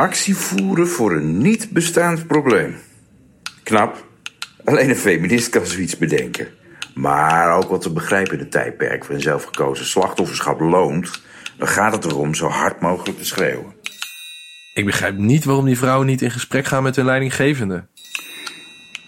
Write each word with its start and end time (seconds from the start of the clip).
Actie 0.00 0.36
voeren 0.36 0.88
voor 0.88 1.12
een 1.12 1.38
niet 1.38 1.70
bestaand 1.70 2.26
probleem. 2.26 2.76
Knap. 3.62 4.06
Alleen 4.64 4.88
een 4.88 4.96
feminist 4.96 5.48
kan 5.48 5.66
zoiets 5.66 5.96
bedenken. 5.96 6.48
Maar 6.94 7.56
ook 7.56 7.68
wat 7.70 7.80
te 7.80 7.92
begrijpen 7.92 8.32
in 8.32 8.38
het 8.38 8.50
tijdperk 8.50 9.00
waarin 9.00 9.20
zelfgekozen 9.20 9.86
slachtofferschap 9.86 10.60
loont... 10.60 11.22
dan 11.56 11.68
gaat 11.68 11.92
het 11.92 12.04
erom 12.04 12.34
zo 12.34 12.46
hard 12.46 12.80
mogelijk 12.80 13.18
te 13.18 13.24
schreeuwen. 13.24 13.74
Ik 14.74 14.84
begrijp 14.84 15.16
niet 15.16 15.44
waarom 15.44 15.64
die 15.64 15.78
vrouwen 15.78 16.06
niet 16.06 16.22
in 16.22 16.30
gesprek 16.30 16.64
gaan 16.64 16.82
met 16.82 16.96
hun 16.96 17.04
leidinggevende. 17.04 17.86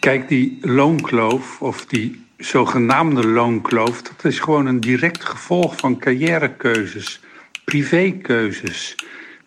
Kijk, 0.00 0.29
die 0.29 0.59
loonkloof, 0.61 1.61
of 1.61 1.86
die 1.86 2.24
zogenaamde 2.36 3.27
loonkloof... 3.27 4.02
dat 4.02 4.24
is 4.24 4.38
gewoon 4.38 4.66
een 4.66 4.80
direct 4.80 5.24
gevolg 5.24 5.77
van 5.77 5.98
carrièrekeuzes, 5.98 7.20
privékeuzes. 7.64 8.96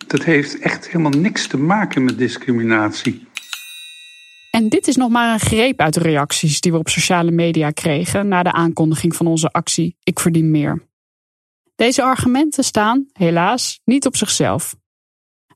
Dat 0.06 0.24
heeft 0.24 0.58
echt 0.58 0.86
helemaal 0.86 1.20
niks 1.20 1.46
te 1.46 1.56
maken 1.56 2.04
met 2.04 2.18
discriminatie. 2.18 3.26
En 4.50 4.68
dit 4.68 4.88
is 4.88 4.96
nog 4.96 5.10
maar 5.10 5.32
een 5.32 5.40
greep 5.40 5.80
uit 5.80 5.94
de 5.94 6.00
reacties 6.00 6.60
die 6.60 6.72
we 6.72 6.78
op 6.78 6.88
sociale 6.88 7.30
media 7.30 7.70
kregen 7.70 8.28
na 8.28 8.42
de 8.42 8.52
aankondiging 8.52 9.16
van 9.16 9.26
onze 9.26 9.50
actie 9.50 9.96
Ik 10.02 10.20
verdien 10.20 10.50
meer. 10.50 10.86
Deze 11.74 12.02
argumenten 12.02 12.64
staan, 12.64 13.06
helaas, 13.12 13.80
niet 13.84 14.06
op 14.06 14.16
zichzelf. 14.16 14.76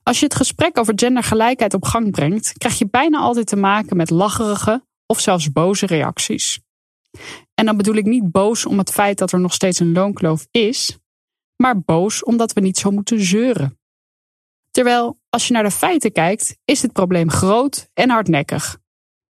Als 0.03 0.19
je 0.19 0.25
het 0.25 0.35
gesprek 0.35 0.77
over 0.77 0.93
gendergelijkheid 0.95 1.73
op 1.73 1.83
gang 1.83 2.11
brengt, 2.11 2.53
krijg 2.57 2.77
je 2.77 2.89
bijna 2.89 3.17
altijd 3.17 3.47
te 3.47 3.55
maken 3.55 3.97
met 3.97 4.09
lacherige 4.09 4.85
of 5.05 5.19
zelfs 5.19 5.51
boze 5.51 5.85
reacties. 5.85 6.59
En 7.53 7.65
dan 7.65 7.77
bedoel 7.77 7.95
ik 7.95 8.05
niet 8.05 8.31
boos 8.31 8.65
om 8.65 8.77
het 8.77 8.91
feit 8.91 9.17
dat 9.17 9.31
er 9.31 9.39
nog 9.39 9.53
steeds 9.53 9.79
een 9.79 9.91
loonkloof 9.91 10.47
is, 10.51 10.97
maar 11.55 11.81
boos 11.81 12.23
omdat 12.23 12.53
we 12.53 12.61
niet 12.61 12.77
zo 12.77 12.91
moeten 12.91 13.21
zeuren. 13.21 13.80
Terwijl, 14.71 15.19
als 15.29 15.47
je 15.47 15.53
naar 15.53 15.63
de 15.63 15.71
feiten 15.71 16.11
kijkt, 16.11 16.57
is 16.65 16.81
het 16.81 16.93
probleem 16.93 17.29
groot 17.29 17.89
en 17.93 18.09
hardnekkig. 18.09 18.77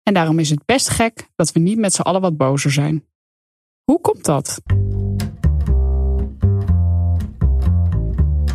En 0.03 0.14
daarom 0.14 0.40
is 0.40 0.50
het 0.50 0.66
best 0.66 0.90
gek 0.90 1.30
dat 1.36 1.52
we 1.52 1.59
niet 1.59 1.78
met 1.78 1.94
z'n 1.94 2.02
allen 2.02 2.22
wat 2.22 2.38
bozer 2.38 2.72
zijn. 2.72 3.06
Hoe 3.84 4.02
komt 4.02 4.25
dat? 4.25 4.62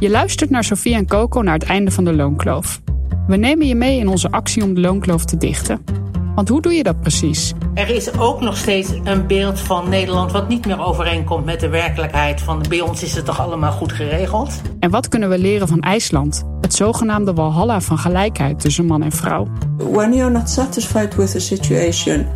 Je 0.01 0.11
luistert 0.11 0.51
naar 0.51 0.65
Sofie 0.65 0.95
en 0.95 1.07
Coco 1.07 1.41
naar 1.41 1.59
het 1.59 1.69
einde 1.69 1.91
van 1.91 2.05
de 2.05 2.15
loonkloof. 2.15 2.81
We 3.27 3.37
nemen 3.37 3.67
je 3.67 3.75
mee 3.75 3.99
in 3.99 4.09
onze 4.09 4.31
actie 4.31 4.63
om 4.63 4.75
de 4.75 4.81
loonkloof 4.81 5.25
te 5.25 5.37
dichten. 5.37 5.85
Want 6.39 6.51
hoe 6.51 6.61
doe 6.61 6.73
je 6.73 6.83
dat 6.83 7.01
precies? 7.01 7.53
Er 7.75 7.89
is 7.89 8.19
ook 8.19 8.41
nog 8.41 8.57
steeds 8.57 8.89
een 9.05 9.27
beeld 9.27 9.61
van 9.61 9.89
Nederland 9.89 10.33
wat 10.33 10.49
niet 10.49 10.67
meer 10.67 10.81
overeenkomt 10.81 11.45
met 11.45 11.61
de 11.61 11.69
werkelijkheid. 11.69 12.41
Van 12.41 12.65
bij 12.69 12.81
ons 12.81 13.03
is 13.03 13.15
het 13.15 13.25
toch 13.25 13.41
allemaal 13.41 13.73
goed 13.73 13.93
geregeld? 13.93 14.61
En 14.81 14.91
wat 14.91 15.09
kunnen 15.09 15.29
we 15.29 15.39
leren 15.39 15.69
van 15.69 15.81
IJsland? 15.81 16.45
Het 16.61 16.75
zogenaamde 16.75 17.33
walhalla 17.33 17.81
van 17.81 17.99
gelijkheid 17.99 18.61
tussen 18.61 18.87
man 18.87 19.03
en 19.03 19.13
vrouw. 19.13 19.47
When 19.77 20.15
you're 20.15 20.33
not 20.33 20.51
satisfied 20.51 21.15
with 21.15 21.31
the 21.31 21.41
situation, 21.41 22.27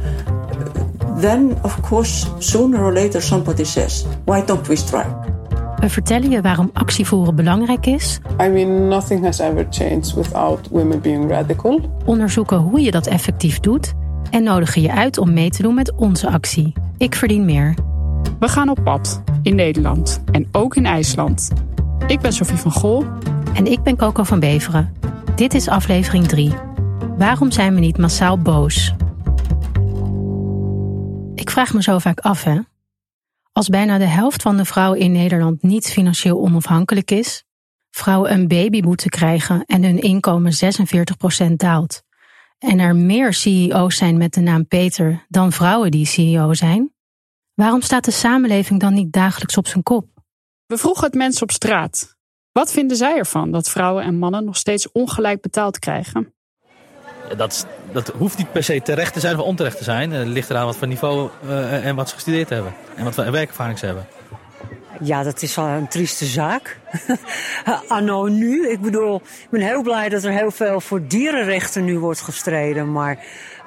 then 1.20 1.58
of 1.62 1.80
course 1.80 2.26
sooner 2.38 2.84
or 2.84 2.92
later 2.92 3.22
somebody 3.22 3.64
says, 3.64 4.04
why 4.24 4.44
don't 4.44 4.66
we 4.66 4.76
strike? 4.76 5.31
We 5.82 5.88
vertellen 5.88 6.30
je 6.30 6.40
waarom 6.40 6.70
actievoeren 6.72 7.34
belangrijk 7.34 7.86
is. 7.86 8.20
I 8.40 8.48
mean, 8.48 8.88
nothing 8.88 9.24
has 9.24 9.38
ever 9.38 9.66
changed 9.70 10.14
without 10.14 10.68
women 10.68 11.00
being 11.00 11.30
radical. 11.30 11.80
Onderzoeken 12.04 12.56
hoe 12.56 12.80
je 12.80 12.90
dat 12.90 13.06
effectief 13.06 13.60
doet. 13.60 13.92
En 14.30 14.42
nodigen 14.42 14.82
je 14.82 14.92
uit 14.92 15.18
om 15.18 15.32
mee 15.32 15.50
te 15.50 15.62
doen 15.62 15.74
met 15.74 15.92
onze 15.94 16.30
actie. 16.30 16.72
Ik 16.98 17.14
verdien 17.14 17.44
meer. 17.44 17.74
We 18.38 18.48
gaan 18.48 18.68
op 18.68 18.78
pad 18.84 19.22
in 19.42 19.54
Nederland 19.54 20.22
en 20.32 20.48
ook 20.52 20.76
in 20.76 20.86
IJsland. 20.86 21.50
Ik 22.06 22.20
ben 22.20 22.32
Sofie 22.32 22.56
van 22.56 22.72
Gol. 22.72 23.04
En 23.54 23.66
ik 23.66 23.82
ben 23.82 23.96
Coco 23.96 24.22
van 24.22 24.40
Beveren. 24.40 24.92
Dit 25.34 25.54
is 25.54 25.68
aflevering 25.68 26.26
3. 26.26 26.52
Waarom 27.18 27.50
zijn 27.50 27.74
we 27.74 27.80
niet 27.80 27.98
massaal 27.98 28.38
boos? 28.38 28.94
Ik 31.34 31.50
vraag 31.50 31.74
me 31.74 31.82
zo 31.82 31.98
vaak 31.98 32.20
af, 32.20 32.44
hè? 32.44 32.58
Als 33.52 33.68
bijna 33.68 33.98
de 33.98 34.04
helft 34.04 34.42
van 34.42 34.56
de 34.56 34.64
vrouwen 34.64 34.98
in 34.98 35.12
Nederland 35.12 35.62
niet 35.62 35.90
financieel 35.90 36.40
onafhankelijk 36.40 37.10
is, 37.10 37.44
vrouwen 37.90 38.32
een 38.32 38.48
baby 38.48 38.80
moeten 38.80 39.10
krijgen 39.10 39.64
en 39.64 39.82
hun 39.82 40.00
inkomen 40.00 40.52
46% 41.50 41.52
daalt, 41.52 42.02
en 42.58 42.78
er 42.78 42.96
meer 42.96 43.32
CEO's 43.32 43.96
zijn 43.96 44.16
met 44.16 44.34
de 44.34 44.40
naam 44.40 44.66
Peter 44.66 45.26
dan 45.28 45.52
vrouwen 45.52 45.90
die 45.90 46.06
CEO 46.06 46.54
zijn, 46.54 46.94
waarom 47.54 47.80
staat 47.80 48.04
de 48.04 48.10
samenleving 48.10 48.80
dan 48.80 48.94
niet 48.94 49.12
dagelijks 49.12 49.56
op 49.56 49.66
zijn 49.66 49.82
kop? 49.82 50.06
We 50.66 50.78
vroegen 50.78 51.04
het 51.04 51.14
mensen 51.14 51.42
op 51.42 51.50
straat. 51.50 52.16
Wat 52.52 52.72
vinden 52.72 52.96
zij 52.96 53.16
ervan 53.16 53.50
dat 53.50 53.68
vrouwen 53.68 54.04
en 54.04 54.18
mannen 54.18 54.44
nog 54.44 54.56
steeds 54.56 54.92
ongelijk 54.92 55.40
betaald 55.40 55.78
krijgen? 55.78 56.34
dat, 57.36 57.66
dat 57.92 58.08
hoeft 58.08 58.38
niet 58.38 58.52
per 58.52 58.64
se 58.64 58.82
terecht 58.82 59.12
te 59.12 59.20
zijn 59.20 59.38
of 59.38 59.44
onterecht 59.44 59.76
te 59.76 59.84
zijn. 59.84 60.10
Het 60.10 60.26
ligt 60.26 60.50
eraan 60.50 60.66
wat 60.66 60.76
voor 60.76 60.86
niveau 60.86 61.30
uh, 61.46 61.86
en 61.86 61.94
wat 61.94 62.08
ze 62.08 62.14
gestudeerd 62.14 62.48
hebben. 62.48 62.74
En 62.94 63.04
wat 63.04 63.14
voor 63.14 63.30
werkervaring 63.30 63.78
ze 63.78 63.86
hebben. 63.86 64.06
Ja, 65.00 65.22
dat 65.22 65.42
is 65.42 65.54
wel 65.54 65.66
een 65.66 65.88
trieste 65.88 66.24
zaak. 66.24 66.78
Anno 67.88 68.26
nu. 68.26 68.68
Ik 68.68 68.80
bedoel, 68.80 69.16
ik 69.16 69.50
ben 69.50 69.60
heel 69.60 69.82
blij 69.82 70.08
dat 70.08 70.24
er 70.24 70.32
heel 70.32 70.50
veel 70.50 70.80
voor 70.80 71.06
dierenrechten 71.06 71.84
nu 71.84 71.98
wordt 71.98 72.20
gestreden. 72.20 72.92
Maar 72.92 73.18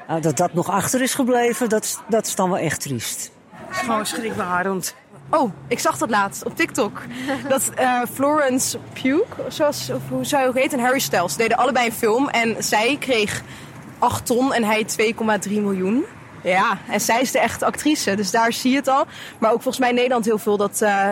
uh, 0.10 0.16
dat 0.22 0.38
dat 0.38 0.54
nog 0.54 0.70
achter 0.70 1.02
is 1.02 1.14
gebleven, 1.14 1.70
dat, 1.70 2.04
dat 2.10 2.26
is 2.26 2.36
dan 2.36 2.50
wel 2.50 2.60
echt 2.60 2.82
triest. 2.82 3.32
Het 3.52 3.76
is 3.76 3.82
gewoon 3.82 4.06
schrikbarend. 4.06 4.96
Oh, 5.30 5.52
ik 5.68 5.80
zag 5.80 5.98
dat 5.98 6.10
laatst 6.10 6.46
op 6.46 6.56
TikTok. 6.56 7.02
dat 7.50 7.72
uh, 7.80 8.02
Florence 8.14 8.78
Pugh, 9.02 9.40
zoals, 9.48 9.90
of 9.90 10.02
hoe 10.10 10.26
zou 10.26 10.44
je 10.44 10.50
ook 10.50 10.58
heet, 10.58 10.74
en 10.74 10.80
Harry 10.80 11.00
Styles 11.00 11.36
deden 11.36 11.58
allebei 11.58 11.86
een 11.86 11.94
film. 11.94 12.30
En 12.30 12.56
zij 12.60 12.98
kreeg 13.00 13.44
8 14.00 14.26
ton 14.26 14.54
en 14.54 14.64
hij 14.64 14.86
2,3 15.48 15.52
miljoen. 15.52 16.06
Ja, 16.44 16.78
en 16.90 17.02
zij 17.02 17.22
is 17.22 17.32
de 17.32 17.40
echte 17.40 17.66
actrice, 17.66 18.16
dus 18.16 18.32
daar 18.32 18.54
zie 18.54 18.72
je 18.72 18.78
het 18.78 18.88
al. 18.88 19.06
Maar 19.40 19.50
ook 19.52 19.62
volgens 19.62 19.80
mij 19.80 19.90
in 19.90 19.96
Nederland 19.96 20.26
heel 20.26 20.38
veel 20.38 20.58
dat 20.58 20.82
uh, 20.84 21.10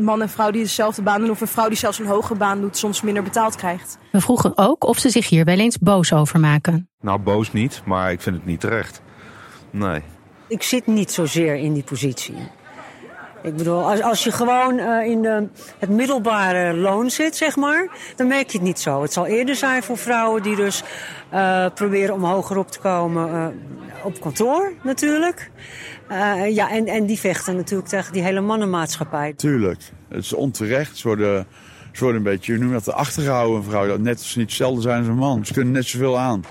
man 0.00 0.22
en 0.22 0.28
vrouw 0.28 0.50
die 0.50 0.62
dezelfde 0.62 1.02
baan 1.02 1.20
doen... 1.20 1.30
of 1.30 1.40
een 1.40 1.46
vrouw 1.46 1.68
die 1.68 1.76
zelfs 1.76 1.98
een 1.98 2.06
hogere 2.06 2.38
baan 2.38 2.60
doet, 2.60 2.76
soms 2.76 3.02
minder 3.02 3.22
betaald 3.22 3.56
krijgt. 3.56 3.98
We 4.12 4.20
vroegen 4.20 4.52
ook 4.54 4.84
of 4.84 4.98
ze 4.98 5.10
zich 5.10 5.28
hier 5.28 5.44
wel 5.44 5.58
eens 5.58 5.78
boos 5.78 6.12
over 6.12 6.40
maken. 6.40 6.88
Nou, 7.00 7.18
boos 7.18 7.52
niet, 7.52 7.82
maar 7.84 8.12
ik 8.12 8.20
vind 8.20 8.36
het 8.36 8.46
niet 8.46 8.60
terecht. 8.60 9.02
Nee. 9.70 10.02
Ik 10.48 10.62
zit 10.62 10.86
niet 10.86 11.12
zozeer 11.12 11.56
in 11.56 11.72
die 11.72 11.82
positie. 11.82 12.34
Ik 13.42 13.56
bedoel, 13.56 13.90
als, 13.90 14.02
als 14.02 14.24
je 14.24 14.32
gewoon 14.32 14.78
uh, 14.78 15.06
in 15.06 15.22
de, 15.22 15.46
het 15.78 15.90
middelbare 15.90 16.74
loon 16.74 17.10
zit, 17.10 17.36
zeg 17.36 17.56
maar, 17.56 17.88
dan 18.16 18.26
merk 18.26 18.50
je 18.50 18.58
het 18.58 18.66
niet 18.66 18.78
zo. 18.78 19.02
Het 19.02 19.12
zal 19.12 19.26
eerder 19.26 19.54
zijn 19.54 19.82
voor 19.82 19.98
vrouwen 19.98 20.42
die 20.42 20.56
dus 20.56 20.82
uh, 21.32 21.66
proberen 21.74 22.14
om 22.14 22.24
hoger 22.24 22.56
op 22.56 22.70
te 22.70 22.78
komen 22.78 23.28
uh, 23.28 23.46
op 24.04 24.20
kantoor 24.20 24.72
natuurlijk. 24.82 25.50
ja, 26.48 26.70
en, 26.70 26.86
en 26.86 27.06
die 27.06 27.18
vechten 27.18 27.56
natuurlijk 27.56 27.88
tegen 27.88 28.12
die 28.12 28.22
hele 28.22 28.40
mannenmaatschappij. 28.40 29.32
Tuurlijk, 29.32 29.80
het 30.08 30.24
is 30.24 30.32
onterecht. 30.32 30.96
Ze 30.96 31.08
worden, 31.08 31.46
een 32.00 32.22
beetje, 32.22 32.52
je 32.52 32.58
noemt 32.58 32.72
dat 32.72 32.84
de 32.84 32.92
achtergehouden 32.92 33.64
vrouw. 33.64 33.96
net 33.96 34.18
als 34.18 34.30
ze 34.30 34.38
niet 34.38 34.48
hetzelfde 34.48 34.80
zijn 34.80 34.98
als 34.98 35.08
een 35.08 35.16
man. 35.16 35.46
Ze 35.46 35.52
kunnen 35.52 35.72
net 35.72 35.86
zoveel 35.86 36.18
aan. 36.18 36.44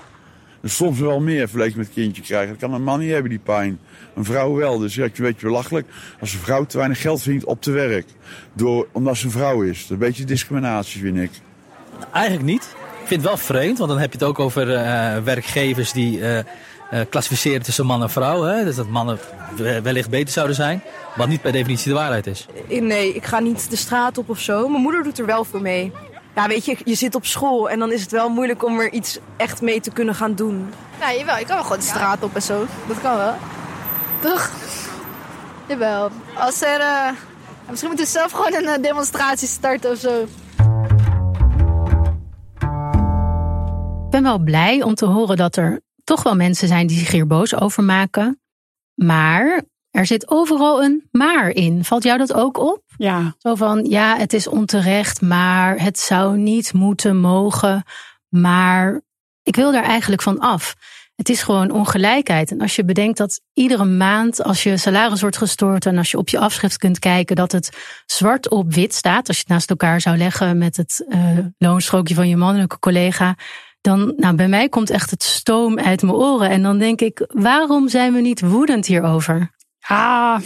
Soms 0.62 0.98
wel 0.98 1.20
meer 1.20 1.48
vergeleken 1.48 1.78
met 1.78 1.90
kindje 1.92 2.22
krijgen. 2.22 2.48
Dat 2.48 2.58
kan 2.58 2.72
een 2.72 2.82
man 2.82 2.98
niet 2.98 3.10
hebben, 3.10 3.30
die 3.30 3.38
pijn. 3.38 3.78
Een 4.16 4.24
vrouw 4.24 4.54
wel. 4.54 4.78
Dus 4.78 4.94
ja, 4.94 5.08
je 5.12 5.22
weet 5.22 5.40
je 5.40 5.46
belachelijk. 5.46 5.86
Als 6.20 6.32
een 6.32 6.38
vrouw 6.38 6.64
te 6.64 6.76
weinig 6.76 7.00
geld 7.00 7.22
verdient 7.22 7.44
op 7.44 7.62
te 7.62 7.70
werk. 7.70 8.06
Door, 8.52 8.88
omdat 8.92 9.16
ze 9.16 9.24
een 9.24 9.30
vrouw 9.30 9.62
is. 9.62 9.78
Dat 9.78 9.84
is 9.84 9.90
een 9.90 9.98
beetje 9.98 10.24
discriminatie, 10.24 11.00
vind 11.00 11.18
ik. 11.18 11.30
Eigenlijk 12.12 12.46
niet. 12.46 12.62
Ik 13.02 13.06
vind 13.12 13.20
het 13.20 13.30
wel 13.30 13.36
vreemd, 13.36 13.78
want 13.78 13.90
dan 13.90 13.98
heb 13.98 14.12
je 14.12 14.18
het 14.18 14.26
ook 14.26 14.38
over 14.38 14.68
uh, 14.68 15.16
werkgevers 15.22 15.92
die 15.92 16.18
uh, 16.18 16.38
klassificeren 17.08 17.62
tussen 17.62 17.86
man 17.86 18.02
en 18.02 18.10
vrouw. 18.10 18.42
Hè? 18.42 18.64
Dus 18.64 18.76
dat 18.76 18.88
mannen 18.88 19.18
wellicht 19.82 20.10
beter 20.10 20.32
zouden 20.32 20.56
zijn. 20.56 20.82
Wat 21.16 21.28
niet 21.28 21.42
per 21.42 21.52
definitie 21.52 21.88
de 21.88 21.98
waarheid 21.98 22.26
is. 22.26 22.46
Nee, 22.68 23.14
ik 23.14 23.24
ga 23.24 23.38
niet 23.38 23.70
de 23.70 23.76
straat 23.76 24.18
op 24.18 24.28
of 24.28 24.40
zo. 24.40 24.68
Mijn 24.68 24.82
moeder 24.82 25.02
doet 25.02 25.18
er 25.18 25.26
wel 25.26 25.44
voor 25.44 25.60
mee. 25.60 25.92
Ja, 26.34 26.48
weet 26.48 26.64
je, 26.64 26.76
je 26.84 26.94
zit 26.94 27.14
op 27.14 27.26
school 27.26 27.70
en 27.70 27.78
dan 27.78 27.92
is 27.92 28.00
het 28.00 28.10
wel 28.10 28.28
moeilijk 28.28 28.64
om 28.64 28.80
er 28.80 28.92
iets 28.92 29.18
echt 29.36 29.60
mee 29.60 29.80
te 29.80 29.90
kunnen 29.90 30.14
gaan 30.14 30.34
doen. 30.34 30.68
Ja, 31.00 31.14
jawel. 31.14 31.38
Ik 31.38 31.46
kan 31.46 31.54
wel 31.54 31.64
gewoon 31.64 31.78
de 31.78 31.84
straat 31.84 32.22
op 32.22 32.34
en 32.34 32.42
zo. 32.42 32.66
Dat 32.88 33.00
kan 33.00 33.16
wel. 33.16 33.34
Toch? 34.26 34.50
Jawel. 35.68 36.10
Als 36.36 36.62
er... 36.62 36.80
Uh, 36.80 37.10
misschien 37.68 37.88
moeten 37.88 38.06
we 38.06 38.12
zelf 38.12 38.32
gewoon 38.32 38.54
een 38.54 38.78
uh, 38.78 38.82
demonstratie 38.82 39.48
starten 39.48 39.90
of 39.90 39.98
zo. 39.98 40.22
Ik 44.04 44.10
ben 44.10 44.22
wel 44.22 44.38
blij 44.38 44.82
om 44.82 44.94
te 44.94 45.06
horen 45.06 45.36
dat 45.36 45.56
er 45.56 45.80
toch 46.04 46.22
wel 46.22 46.36
mensen 46.36 46.68
zijn 46.68 46.86
die 46.86 46.98
zich 46.98 47.10
hier 47.10 47.26
boos 47.26 47.54
over 47.54 47.82
maken. 47.82 48.40
Maar 48.94 49.62
er 49.90 50.06
zit 50.06 50.30
overal 50.30 50.82
een 50.82 51.08
maar 51.10 51.48
in. 51.48 51.84
Valt 51.84 52.02
jou 52.02 52.18
dat 52.18 52.32
ook 52.32 52.58
op? 52.58 52.82
Ja. 52.96 53.34
Zo 53.38 53.54
van, 53.54 53.84
ja, 53.84 54.16
het 54.16 54.32
is 54.32 54.46
onterecht, 54.46 55.20
maar 55.20 55.80
het 55.82 55.98
zou 55.98 56.36
niet 56.36 56.72
moeten 56.72 57.16
mogen. 57.16 57.84
Maar 58.28 59.00
ik 59.42 59.56
wil 59.56 59.72
daar 59.72 59.84
eigenlijk 59.84 60.22
van 60.22 60.38
af. 60.38 60.74
Het 61.16 61.28
is 61.28 61.42
gewoon 61.42 61.70
ongelijkheid. 61.70 62.50
En 62.50 62.60
als 62.60 62.76
je 62.76 62.84
bedenkt 62.84 63.18
dat 63.18 63.40
iedere 63.52 63.84
maand, 63.84 64.42
als 64.42 64.62
je 64.62 64.76
salaris 64.76 65.20
wordt 65.20 65.36
gestort 65.36 65.86
en 65.86 65.98
als 65.98 66.10
je 66.10 66.18
op 66.18 66.28
je 66.28 66.38
afschrift 66.38 66.76
kunt 66.76 66.98
kijken, 66.98 67.36
dat 67.36 67.52
het 67.52 67.70
zwart 68.06 68.48
op 68.48 68.74
wit 68.74 68.94
staat, 68.94 69.28
als 69.28 69.36
je 69.36 69.42
het 69.42 69.52
naast 69.52 69.70
elkaar 69.70 70.00
zou 70.00 70.16
leggen 70.16 70.58
met 70.58 70.76
het 70.76 71.06
uh, 71.08 71.38
loonstrookje 71.58 72.14
van 72.14 72.28
je 72.28 72.36
mannelijke 72.36 72.78
collega, 72.78 73.36
dan, 73.80 74.14
nou, 74.16 74.34
bij 74.34 74.48
mij 74.48 74.68
komt 74.68 74.90
echt 74.90 75.10
het 75.10 75.22
stoom 75.22 75.78
uit 75.78 76.02
mijn 76.02 76.14
oren. 76.14 76.50
En 76.50 76.62
dan 76.62 76.78
denk 76.78 77.00
ik, 77.00 77.24
waarom 77.26 77.88
zijn 77.88 78.12
we 78.12 78.20
niet 78.20 78.40
woedend 78.40 78.86
hierover? 78.86 79.50
Ah, 79.80 80.40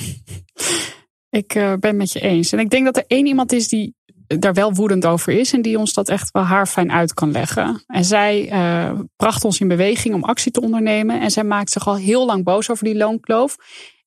ik 1.30 1.54
uh, 1.54 1.72
ben 1.80 1.96
met 1.96 2.12
je 2.12 2.20
eens. 2.20 2.52
En 2.52 2.58
ik 2.58 2.70
denk 2.70 2.84
dat 2.84 2.96
er 2.96 3.04
één 3.06 3.26
iemand 3.26 3.52
is 3.52 3.68
die 3.68 3.94
daar 4.38 4.54
wel 4.54 4.72
woedend 4.72 5.06
over 5.06 5.32
is 5.32 5.52
en 5.52 5.62
die 5.62 5.78
ons 5.78 5.92
dat 5.92 6.08
echt 6.08 6.30
wel 6.30 6.42
haarfijn 6.42 6.92
uit 6.92 7.14
kan 7.14 7.30
leggen. 7.30 7.82
En 7.86 8.04
zij 8.04 8.52
uh, 8.52 9.00
bracht 9.16 9.44
ons 9.44 9.60
in 9.60 9.68
beweging 9.68 10.14
om 10.14 10.24
actie 10.24 10.52
te 10.52 10.60
ondernemen. 10.60 11.20
En 11.20 11.30
zij 11.30 11.44
maakt 11.44 11.70
zich 11.70 11.86
al 11.86 11.96
heel 11.96 12.26
lang 12.26 12.44
boos 12.44 12.70
over 12.70 12.84
die 12.84 12.96
loonkloof. 12.96 13.56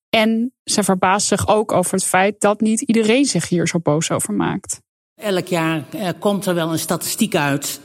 En 0.10 0.54
ze 0.64 0.84
verbaast 0.84 1.28
zich 1.28 1.48
ook 1.48 1.72
over 1.72 1.94
het 1.94 2.04
feit 2.04 2.42
dat 2.42 2.62
niet 2.62 2.82
iedereen 2.82 3.26
zich 3.26 3.50
hier 3.50 3.68
zo 3.68 3.80
boos 3.80 4.12
over 4.12 4.34
maakt. 4.34 4.82
Elk 5.16 5.48
jaar 5.48 5.84
uh, 5.96 6.10
komt 6.20 6.46
er 6.46 6.56
wel 6.56 6.72
een 6.72 6.80
statistiek 6.80 7.36
uit. 7.36 7.80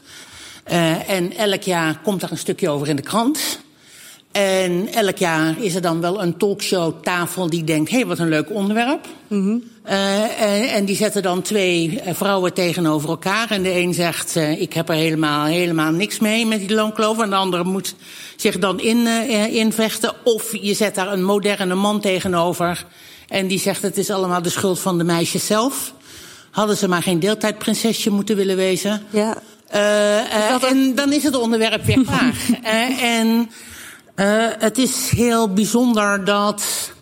Uh, 0.70 1.10
en 1.10 1.36
elk 1.36 1.62
jaar 1.62 2.00
komt 2.02 2.22
er 2.22 2.30
een 2.30 2.38
stukje 2.38 2.68
over 2.68 2.88
in 2.88 2.96
de 2.96 3.02
krant. 3.02 3.60
En 4.32 4.88
elk 4.92 5.16
jaar 5.16 5.62
is 5.62 5.74
er 5.74 5.80
dan 5.80 6.00
wel 6.00 6.22
een 6.22 6.36
talkshow 6.36 7.02
tafel 7.02 7.50
die 7.50 7.64
denkt: 7.64 7.90
hé, 7.90 7.96
hey, 7.96 8.06
wat 8.06 8.18
een 8.18 8.28
leuk 8.28 8.50
onderwerp. 8.50 9.06
Mm 9.28 9.42
-hmm. 9.42 9.62
Uh, 9.88 10.40
en, 10.42 10.68
en, 10.68 10.84
die 10.84 10.96
zetten 10.96 11.22
dan 11.22 11.42
twee 11.42 12.00
vrouwen 12.06 12.52
tegenover 12.54 13.08
elkaar. 13.08 13.50
En 13.50 13.62
de 13.62 13.74
een 13.74 13.94
zegt: 13.94 14.36
uh, 14.36 14.60
ik 14.60 14.72
heb 14.72 14.88
er 14.88 14.94
helemaal, 14.94 15.44
helemaal 15.44 15.92
niks 15.92 16.18
mee 16.18 16.46
met 16.46 16.58
die 16.58 16.74
loonkloof. 16.74 17.20
En 17.20 17.30
de 17.30 17.36
andere 17.36 17.64
moet 17.64 17.94
zich 18.36 18.58
dan 18.58 18.80
in, 18.80 18.96
uh, 18.96 19.54
invechten. 19.54 20.12
Of 20.24 20.56
je 20.60 20.74
zet 20.74 20.94
daar 20.94 21.12
een 21.12 21.24
moderne 21.24 21.74
man 21.74 22.00
tegenover. 22.00 22.84
En 23.28 23.46
die 23.46 23.58
zegt: 23.58 23.82
het 23.82 23.96
is 23.96 24.10
allemaal 24.10 24.42
de 24.42 24.48
schuld 24.48 24.78
van 24.78 24.98
de 24.98 25.04
meisjes 25.04 25.46
zelf. 25.46 25.92
Hadden 26.50 26.76
ze 26.76 26.88
maar 26.88 27.02
geen 27.02 27.20
deeltijdprinsesje 27.20 28.10
moeten 28.10 28.36
willen 28.36 28.56
wezen. 28.56 29.02
Ja. 29.10 29.42
En 30.60 30.94
dan 30.94 31.12
is 31.12 31.22
het 31.22 31.36
onderwerp 31.36 31.84
weer 31.84 32.04
klaar. 32.06 32.34
en. 33.00 33.50
Het 34.58 34.78
is 34.78 35.10
heel 35.10 35.52
bijzonder 35.52 36.24
dat 36.24 36.92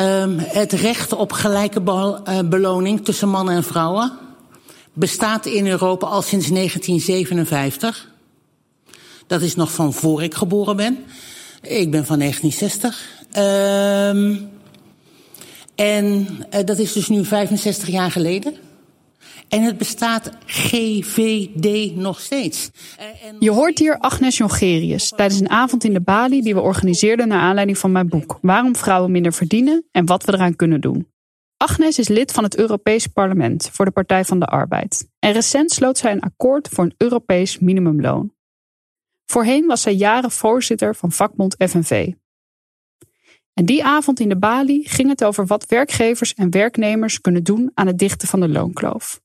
um, 0.00 0.38
het 0.38 0.72
recht 0.72 1.12
op 1.12 1.32
gelijke 1.32 1.80
be 1.80 2.20
uh, 2.28 2.38
beloning 2.44 3.04
tussen 3.04 3.28
mannen 3.28 3.54
en 3.54 3.64
vrouwen 3.64 4.12
bestaat 4.92 5.46
in 5.46 5.66
Europa 5.66 6.06
al 6.06 6.22
sinds 6.22 6.48
1957. 6.48 8.08
Dat 9.26 9.42
is 9.42 9.54
nog 9.54 9.72
van 9.72 9.92
voor 9.92 10.22
ik 10.22 10.34
geboren 10.34 10.76
ben. 10.76 10.98
Ik 11.62 11.90
ben 11.90 12.06
van 12.06 12.18
1960. 12.18 13.08
Um, 13.36 14.50
en 15.74 16.28
uh, 16.54 16.64
dat 16.64 16.78
is 16.78 16.92
dus 16.92 17.08
nu 17.08 17.24
65 17.24 17.88
jaar 17.88 18.10
geleden. 18.10 18.54
En 19.48 19.62
het 19.62 19.78
bestaat 19.78 20.30
GVD 20.46 21.94
nog 21.96 22.20
steeds. 22.20 22.70
Je 23.38 23.50
hoort 23.50 23.78
hier 23.78 23.98
Agnes 23.98 24.36
Jongerius 24.36 25.08
tijdens 25.08 25.40
een 25.40 25.50
avond 25.50 25.84
in 25.84 25.92
de 25.92 26.00
Bali 26.00 26.42
die 26.42 26.54
we 26.54 26.60
organiseerden 26.60 27.28
naar 27.28 27.40
aanleiding 27.40 27.78
van 27.78 27.92
mijn 27.92 28.08
boek 28.08 28.38
Waarom 28.42 28.76
vrouwen 28.76 29.10
minder 29.10 29.32
verdienen 29.32 29.84
en 29.92 30.06
wat 30.06 30.24
we 30.24 30.32
eraan 30.32 30.56
kunnen 30.56 30.80
doen. 30.80 31.08
Agnes 31.56 31.98
is 31.98 32.08
lid 32.08 32.32
van 32.32 32.44
het 32.44 32.56
Europees 32.56 33.06
Parlement 33.06 33.70
voor 33.72 33.84
de 33.84 33.90
Partij 33.90 34.24
van 34.24 34.38
de 34.38 34.46
Arbeid. 34.46 35.08
En 35.18 35.32
recent 35.32 35.70
sloot 35.70 35.98
zij 35.98 36.12
een 36.12 36.20
akkoord 36.20 36.68
voor 36.68 36.84
een 36.84 36.94
Europees 36.96 37.58
minimumloon. 37.58 38.32
Voorheen 39.26 39.66
was 39.66 39.82
zij 39.82 39.94
jaren 39.94 40.30
voorzitter 40.30 40.94
van 40.94 41.12
vakbond 41.12 41.54
FNV. 41.58 42.12
En 43.54 43.64
die 43.64 43.84
avond 43.84 44.20
in 44.20 44.28
de 44.28 44.38
Bali 44.38 44.88
ging 44.88 45.08
het 45.08 45.24
over 45.24 45.46
wat 45.46 45.66
werkgevers 45.66 46.34
en 46.34 46.50
werknemers 46.50 47.20
kunnen 47.20 47.44
doen 47.44 47.70
aan 47.74 47.86
het 47.86 47.98
dichten 47.98 48.28
van 48.28 48.40
de 48.40 48.48
loonkloof. 48.48 49.20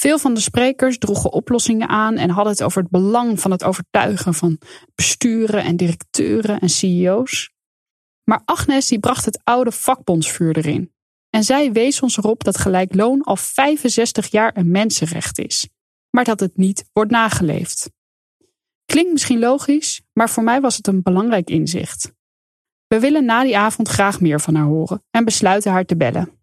Veel 0.00 0.18
van 0.18 0.34
de 0.34 0.40
sprekers 0.40 0.98
droegen 0.98 1.32
oplossingen 1.32 1.88
aan 1.88 2.16
en 2.16 2.30
hadden 2.30 2.52
het 2.52 2.62
over 2.62 2.82
het 2.82 2.90
belang 2.90 3.40
van 3.40 3.50
het 3.50 3.64
overtuigen 3.64 4.34
van 4.34 4.58
besturen 4.94 5.64
en 5.64 5.76
directeuren 5.76 6.60
en 6.60 6.68
CEO's. 6.68 7.52
Maar 8.24 8.42
Agnes 8.44 8.88
die 8.88 8.98
bracht 8.98 9.24
het 9.24 9.40
oude 9.44 9.72
vakbondsvuur 9.72 10.56
erin. 10.56 10.92
En 11.30 11.44
zij 11.44 11.72
wees 11.72 12.00
ons 12.00 12.16
erop 12.16 12.44
dat 12.44 12.58
gelijk 12.58 12.94
loon 12.94 13.22
al 13.22 13.36
65 13.36 14.30
jaar 14.30 14.56
een 14.56 14.70
mensenrecht 14.70 15.38
is, 15.38 15.68
maar 16.10 16.24
dat 16.24 16.40
het 16.40 16.56
niet 16.56 16.84
wordt 16.92 17.10
nageleefd. 17.10 17.90
Klinkt 18.84 19.12
misschien 19.12 19.38
logisch, 19.38 20.02
maar 20.12 20.30
voor 20.30 20.42
mij 20.42 20.60
was 20.60 20.76
het 20.76 20.86
een 20.86 21.02
belangrijk 21.02 21.50
inzicht. 21.50 22.12
We 22.86 23.00
willen 23.00 23.24
na 23.24 23.42
die 23.42 23.58
avond 23.58 23.88
graag 23.88 24.20
meer 24.20 24.40
van 24.40 24.54
haar 24.54 24.66
horen 24.66 25.04
en 25.10 25.24
besluiten 25.24 25.72
haar 25.72 25.84
te 25.84 25.96
bellen. 25.96 26.39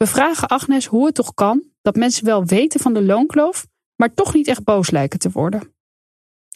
We 0.00 0.06
vragen 0.06 0.48
Agnes 0.48 0.86
hoe 0.86 1.06
het 1.06 1.14
toch 1.14 1.34
kan 1.34 1.62
dat 1.82 1.94
mensen 1.94 2.24
wel 2.24 2.44
weten 2.44 2.80
van 2.80 2.92
de 2.92 3.02
loonkloof, 3.02 3.66
maar 3.96 4.14
toch 4.14 4.34
niet 4.34 4.48
echt 4.48 4.64
boos 4.64 4.90
lijken 4.90 5.18
te 5.18 5.30
worden. 5.32 5.74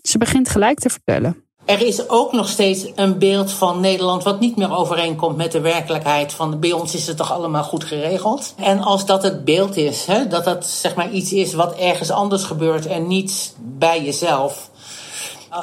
Ze 0.02 0.18
begint 0.18 0.48
gelijk 0.48 0.78
te 0.78 0.90
vertellen. 0.90 1.44
Er 1.64 1.86
is 1.86 2.08
ook 2.08 2.32
nog 2.32 2.48
steeds 2.48 2.86
een 2.94 3.18
beeld 3.18 3.52
van 3.52 3.80
Nederland 3.80 4.22
wat 4.22 4.40
niet 4.40 4.56
meer 4.56 4.76
overeenkomt 4.76 5.36
met 5.36 5.52
de 5.52 5.60
werkelijkheid. 5.60 6.32
Van 6.32 6.60
bij 6.60 6.72
ons 6.72 6.94
is 6.94 7.06
het 7.06 7.16
toch 7.16 7.32
allemaal 7.32 7.64
goed 7.64 7.84
geregeld. 7.84 8.54
En 8.56 8.80
als 8.80 9.06
dat 9.06 9.22
het 9.22 9.44
beeld 9.44 9.76
is, 9.76 10.06
hè, 10.06 10.26
dat 10.26 10.44
dat 10.44 10.66
zeg 10.66 10.94
maar 10.94 11.10
iets 11.10 11.32
is 11.32 11.54
wat 11.54 11.76
ergens 11.76 12.10
anders 12.10 12.44
gebeurt 12.44 12.86
en 12.86 13.06
niet 13.06 13.54
bij 13.60 14.04
jezelf. 14.04 14.70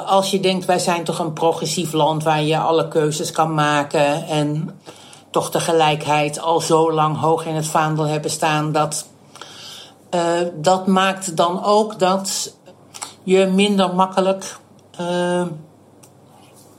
Als 0.06 0.30
je 0.30 0.40
denkt, 0.40 0.64
wij 0.64 0.78
zijn 0.78 1.04
toch 1.04 1.18
een 1.18 1.32
progressief 1.32 1.92
land 1.92 2.22
waar 2.22 2.42
je 2.42 2.58
alle 2.58 2.88
keuzes 2.88 3.30
kan 3.30 3.54
maken 3.54 4.26
en 4.26 4.80
toch 5.32 5.50
de 5.50 5.60
gelijkheid 5.60 6.40
al 6.40 6.60
zo 6.60 6.92
lang 6.92 7.18
hoog 7.18 7.46
in 7.46 7.54
het 7.54 7.66
vaandel 7.66 8.04
hebben 8.04 8.30
staan 8.30 8.72
dat 8.72 9.06
uh, 10.14 10.40
dat 10.54 10.86
maakt 10.86 11.36
dan 11.36 11.64
ook 11.64 11.98
dat 11.98 12.56
je 13.22 13.46
minder 13.46 13.94
makkelijk 13.94 14.56
uh, 15.00 15.46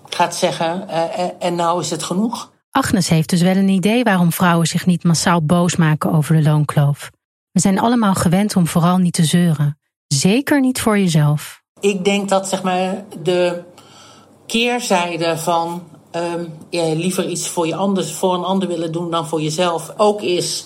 gaat 0.09 0.35
zeggen: 0.35 0.87
uh, 0.89 1.29
en 1.39 1.55
nou 1.55 1.81
is 1.81 1.89
het 1.89 2.03
genoeg. 2.03 2.51
Agnes 2.71 3.07
heeft 3.09 3.29
dus 3.29 3.41
wel 3.41 3.55
een 3.55 3.69
idee 3.69 4.03
waarom 4.03 4.31
vrouwen 4.31 4.67
zich 4.67 4.85
niet 4.85 5.03
massaal 5.03 5.45
boos 5.45 5.75
maken 5.75 6.11
over 6.11 6.35
de 6.35 6.41
loonkloof. 6.41 7.09
We 7.51 7.59
zijn 7.59 7.79
allemaal 7.79 8.13
gewend 8.13 8.55
om 8.55 8.67
vooral 8.67 8.97
niet 8.97 9.13
te 9.13 9.23
zeuren. 9.23 9.79
Zeker 10.07 10.59
niet 10.59 10.81
voor 10.81 10.99
jezelf. 10.99 11.61
Ik 11.79 12.05
denk 12.05 12.29
dat 12.29 12.49
zeg 12.49 12.63
maar 12.63 13.03
de 13.23 13.63
keerzijde 14.45 15.37
van 15.37 15.83
uh, 16.15 16.33
ja, 16.69 16.93
liever 16.93 17.29
iets 17.29 17.47
voor, 17.47 17.67
je 17.67 17.75
anders, 17.75 18.11
voor 18.11 18.33
een 18.33 18.43
ander 18.43 18.67
willen 18.67 18.91
doen 18.91 19.11
dan 19.11 19.27
voor 19.27 19.41
jezelf 19.41 19.93
ook 19.97 20.21
is 20.21 20.65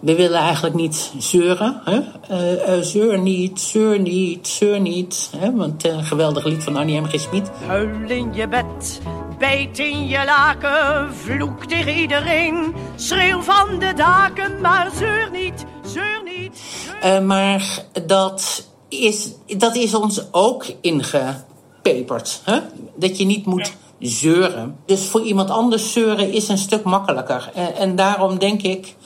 we 0.00 0.14
willen 0.14 0.40
eigenlijk 0.40 0.74
niet 0.74 1.12
zeuren. 1.18 1.80
Hè? 1.84 2.00
Uh, 2.30 2.76
uh, 2.76 2.82
zeur 2.82 3.18
niet, 3.18 3.60
zeur 3.60 4.00
niet, 4.00 4.48
zeur 4.48 4.80
niet. 4.80 5.30
Hè? 5.36 5.54
Want 5.54 5.86
uh, 5.86 5.92
een 5.92 6.04
geweldig 6.04 6.44
lied 6.44 6.64
van 6.64 6.76
Annie 6.76 7.00
M. 7.00 7.04
G. 7.04 7.28
Huil 7.66 8.10
in 8.10 8.34
je 8.34 8.48
bed, 8.48 9.00
bijt 9.38 9.78
in 9.78 10.08
je 10.08 10.24
laken, 10.24 11.14
vloek 11.14 11.64
tegen 11.64 11.94
iedereen. 11.94 12.74
Schreeuw 12.96 13.40
van 13.40 13.78
de 13.78 13.92
daken, 13.96 14.60
maar 14.60 14.90
zeur 14.96 15.28
niet, 15.32 15.64
zeur 15.84 16.22
niet. 16.24 16.58
Zeur... 17.02 17.22
maar 17.22 17.84
dat 18.06 18.66
is, 18.88 19.30
dat 19.56 19.76
is 19.76 19.94
ons 19.94 20.32
ook 20.32 20.64
ingepeperd. 20.80 22.40
Hè? 22.44 22.60
Dat 22.96 23.18
je 23.18 23.24
niet 23.24 23.46
moet 23.46 23.72
zeuren. 23.98 24.76
Dus 24.86 25.06
voor 25.06 25.22
iemand 25.22 25.50
anders 25.50 25.92
zeuren 25.92 26.32
is 26.32 26.48
een 26.48 26.58
stuk 26.58 26.84
makkelijker. 26.84 27.50
En, 27.54 27.74
en 27.74 27.96
daarom 27.96 28.38
denk 28.38 28.62
ik 28.62 28.96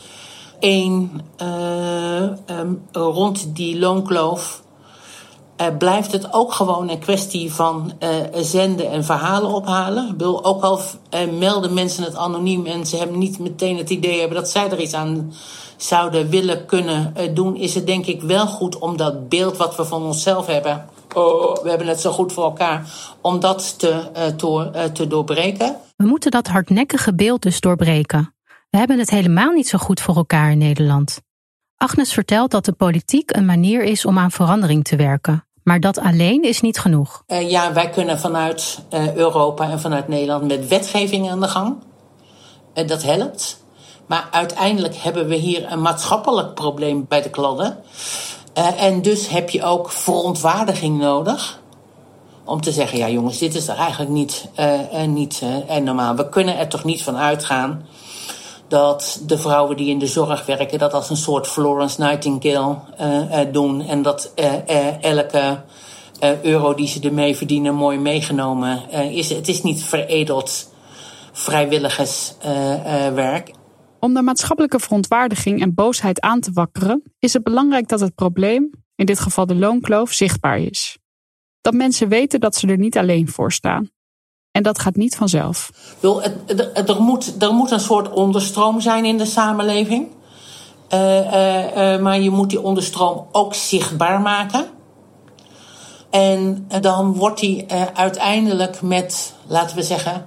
één, 0.58 1.20
uh, 1.42 2.22
um, 2.58 2.82
rond 2.92 3.56
die 3.56 3.78
loonkloof 3.78 4.62
uh, 5.60 5.66
blijft 5.78 6.12
het 6.12 6.32
ook 6.32 6.52
gewoon 6.52 6.88
een 6.88 6.98
kwestie 6.98 7.52
van 7.52 7.92
zenden 8.34 8.90
en 8.90 9.04
verhalen 9.04 9.50
ophalen. 9.50 10.08
Bedoel, 10.16 10.44
ook 10.44 10.62
al 10.62 10.80
melden 11.38 11.74
mensen 11.74 12.04
het 12.04 12.16
anoniem 12.16 12.66
en 12.66 12.86
ze 12.86 12.96
hebben 12.96 13.18
niet 13.18 13.38
meteen 13.38 13.76
het 13.76 13.90
idee 13.90 14.18
hebben 14.18 14.38
dat 14.38 14.50
zij 14.50 14.70
er 14.70 14.80
iets 14.80 14.94
aan 14.94 15.32
zouden 15.76 16.28
willen 16.28 16.66
kunnen 16.66 17.14
doen, 17.34 17.56
is 17.56 17.74
het 17.74 17.86
denk 17.86 18.06
ik 18.06 18.22
wel 18.22 18.46
goed 18.46 18.78
om 18.78 18.96
dat 18.96 19.28
beeld 19.28 19.56
wat 19.56 19.76
we 19.76 19.84
van 19.84 20.02
onszelf 20.02 20.46
hebben. 20.46 20.88
Oh, 21.14 21.62
we 21.62 21.68
hebben 21.68 21.86
het 21.86 22.00
zo 22.00 22.10
goed 22.10 22.32
voor 22.32 22.44
elkaar. 22.44 22.90
Om 23.20 23.40
dat 23.40 23.78
te, 23.78 24.10
te, 24.36 24.90
te 24.92 25.06
doorbreken. 25.06 25.76
We 25.96 26.06
moeten 26.06 26.30
dat 26.30 26.46
hardnekkige 26.46 27.14
beeld 27.14 27.42
dus 27.42 27.60
doorbreken. 27.60 28.34
We 28.70 28.78
hebben 28.78 28.98
het 28.98 29.10
helemaal 29.10 29.52
niet 29.52 29.68
zo 29.68 29.78
goed 29.78 30.00
voor 30.00 30.16
elkaar 30.16 30.50
in 30.50 30.58
Nederland. 30.58 31.20
Agnes 31.76 32.12
vertelt 32.12 32.50
dat 32.50 32.64
de 32.64 32.72
politiek 32.72 33.36
een 33.36 33.44
manier 33.44 33.82
is 33.82 34.04
om 34.04 34.18
aan 34.18 34.30
verandering 34.30 34.84
te 34.84 34.96
werken. 34.96 35.44
Maar 35.62 35.80
dat 35.80 35.98
alleen 35.98 36.42
is 36.42 36.60
niet 36.60 36.78
genoeg. 36.78 37.22
Uh, 37.26 37.50
ja, 37.50 37.72
wij 37.72 37.90
kunnen 37.90 38.18
vanuit 38.18 38.84
uh, 38.90 39.14
Europa 39.14 39.70
en 39.70 39.80
vanuit 39.80 40.08
Nederland 40.08 40.46
met 40.46 40.68
wetgeving 40.68 41.30
aan 41.30 41.40
de 41.40 41.48
gang. 41.48 41.76
Uh, 42.74 42.86
dat 42.86 43.02
helpt. 43.02 43.64
Maar 44.06 44.28
uiteindelijk 44.30 44.94
hebben 44.96 45.26
we 45.26 45.34
hier 45.34 45.72
een 45.72 45.82
maatschappelijk 45.82 46.54
probleem 46.54 47.04
bij 47.08 47.22
de 47.22 47.30
kladden. 47.30 47.78
En 48.76 49.02
dus 49.02 49.28
heb 49.28 49.50
je 49.50 49.62
ook 49.62 49.90
verontwaardiging 49.90 50.98
nodig. 50.98 51.60
Om 52.44 52.60
te 52.60 52.72
zeggen, 52.72 52.98
ja 52.98 53.08
jongens, 53.08 53.38
dit 53.38 53.54
is 53.54 53.68
er 53.68 53.76
eigenlijk 53.76 54.10
niet, 54.10 54.48
niet 55.06 55.42
normaal. 55.82 56.14
We 56.14 56.28
kunnen 56.28 56.58
er 56.58 56.68
toch 56.68 56.84
niet 56.84 57.02
van 57.02 57.16
uitgaan 57.16 57.86
dat 58.68 59.20
de 59.26 59.38
vrouwen 59.38 59.76
die 59.76 59.88
in 59.88 59.98
de 59.98 60.06
zorg 60.06 60.46
werken 60.46 60.78
dat 60.78 60.94
als 60.94 61.10
een 61.10 61.16
soort 61.16 61.46
Florence 61.46 62.02
Nightingale 62.02 62.76
doen. 63.52 63.86
En 63.86 64.02
dat 64.02 64.32
elke 65.00 65.58
eh, 66.20 66.42
euro 66.42 66.74
die 66.74 66.88
ze 66.88 67.00
ermee 67.00 67.36
verdienen 67.36 67.74
mooi 67.74 67.98
meegenomen 67.98 68.90
eh, 68.90 69.16
is. 69.16 69.28
Het 69.28 69.48
is 69.48 69.62
niet 69.62 69.84
veredeld 69.84 70.68
vrijwilligerswerk. 71.32 73.52
Om 74.00 74.14
de 74.14 74.22
maatschappelijke 74.22 74.78
verontwaardiging 74.78 75.62
en 75.62 75.74
boosheid 75.74 76.20
aan 76.20 76.40
te 76.40 76.52
wakkeren, 76.52 77.02
is 77.18 77.32
het 77.32 77.42
belangrijk 77.42 77.88
dat 77.88 78.00
het 78.00 78.14
probleem, 78.14 78.70
in 78.94 79.06
dit 79.06 79.20
geval 79.20 79.46
de 79.46 79.54
loonkloof, 79.54 80.12
zichtbaar 80.12 80.58
is. 80.58 80.98
Dat 81.60 81.74
mensen 81.74 82.08
weten 82.08 82.40
dat 82.40 82.56
ze 82.56 82.66
er 82.66 82.78
niet 82.78 82.98
alleen 82.98 83.28
voor 83.28 83.52
staan. 83.52 83.90
En 84.50 84.62
dat 84.62 84.78
gaat 84.78 84.96
niet 84.96 85.16
vanzelf. 85.16 85.70
Er, 86.86 87.02
moet, 87.02 87.42
er 87.42 87.52
moet 87.52 87.70
een 87.70 87.80
soort 87.80 88.10
onderstroom 88.10 88.80
zijn 88.80 89.04
in 89.04 89.18
de 89.18 89.24
samenleving. 89.24 90.08
Eh, 90.88 91.18
eh, 91.18 91.94
eh, 91.94 92.00
maar 92.00 92.20
je 92.20 92.30
moet 92.30 92.50
die 92.50 92.62
onderstroom 92.62 93.26
ook 93.32 93.54
zichtbaar 93.54 94.20
maken. 94.20 94.66
En 96.10 96.66
dan 96.80 97.14
wordt 97.14 97.40
die 97.40 97.66
uiteindelijk 97.94 98.82
met, 98.82 99.34
laten 99.46 99.76
we 99.76 99.82
zeggen, 99.82 100.26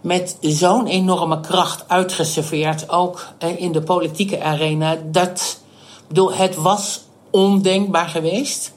met 0.00 0.36
zo'n 0.40 0.86
enorme 0.86 1.40
kracht 1.40 1.88
uitgeserveerd, 1.88 2.88
ook 2.88 3.26
eh, 3.38 3.60
in 3.60 3.72
de 3.72 3.82
politieke 3.82 4.42
arena, 4.42 4.96
dat 5.04 5.60
bedoel, 6.08 6.34
het 6.34 6.54
was 6.54 7.04
ondenkbaar 7.30 8.08
geweest 8.08 8.72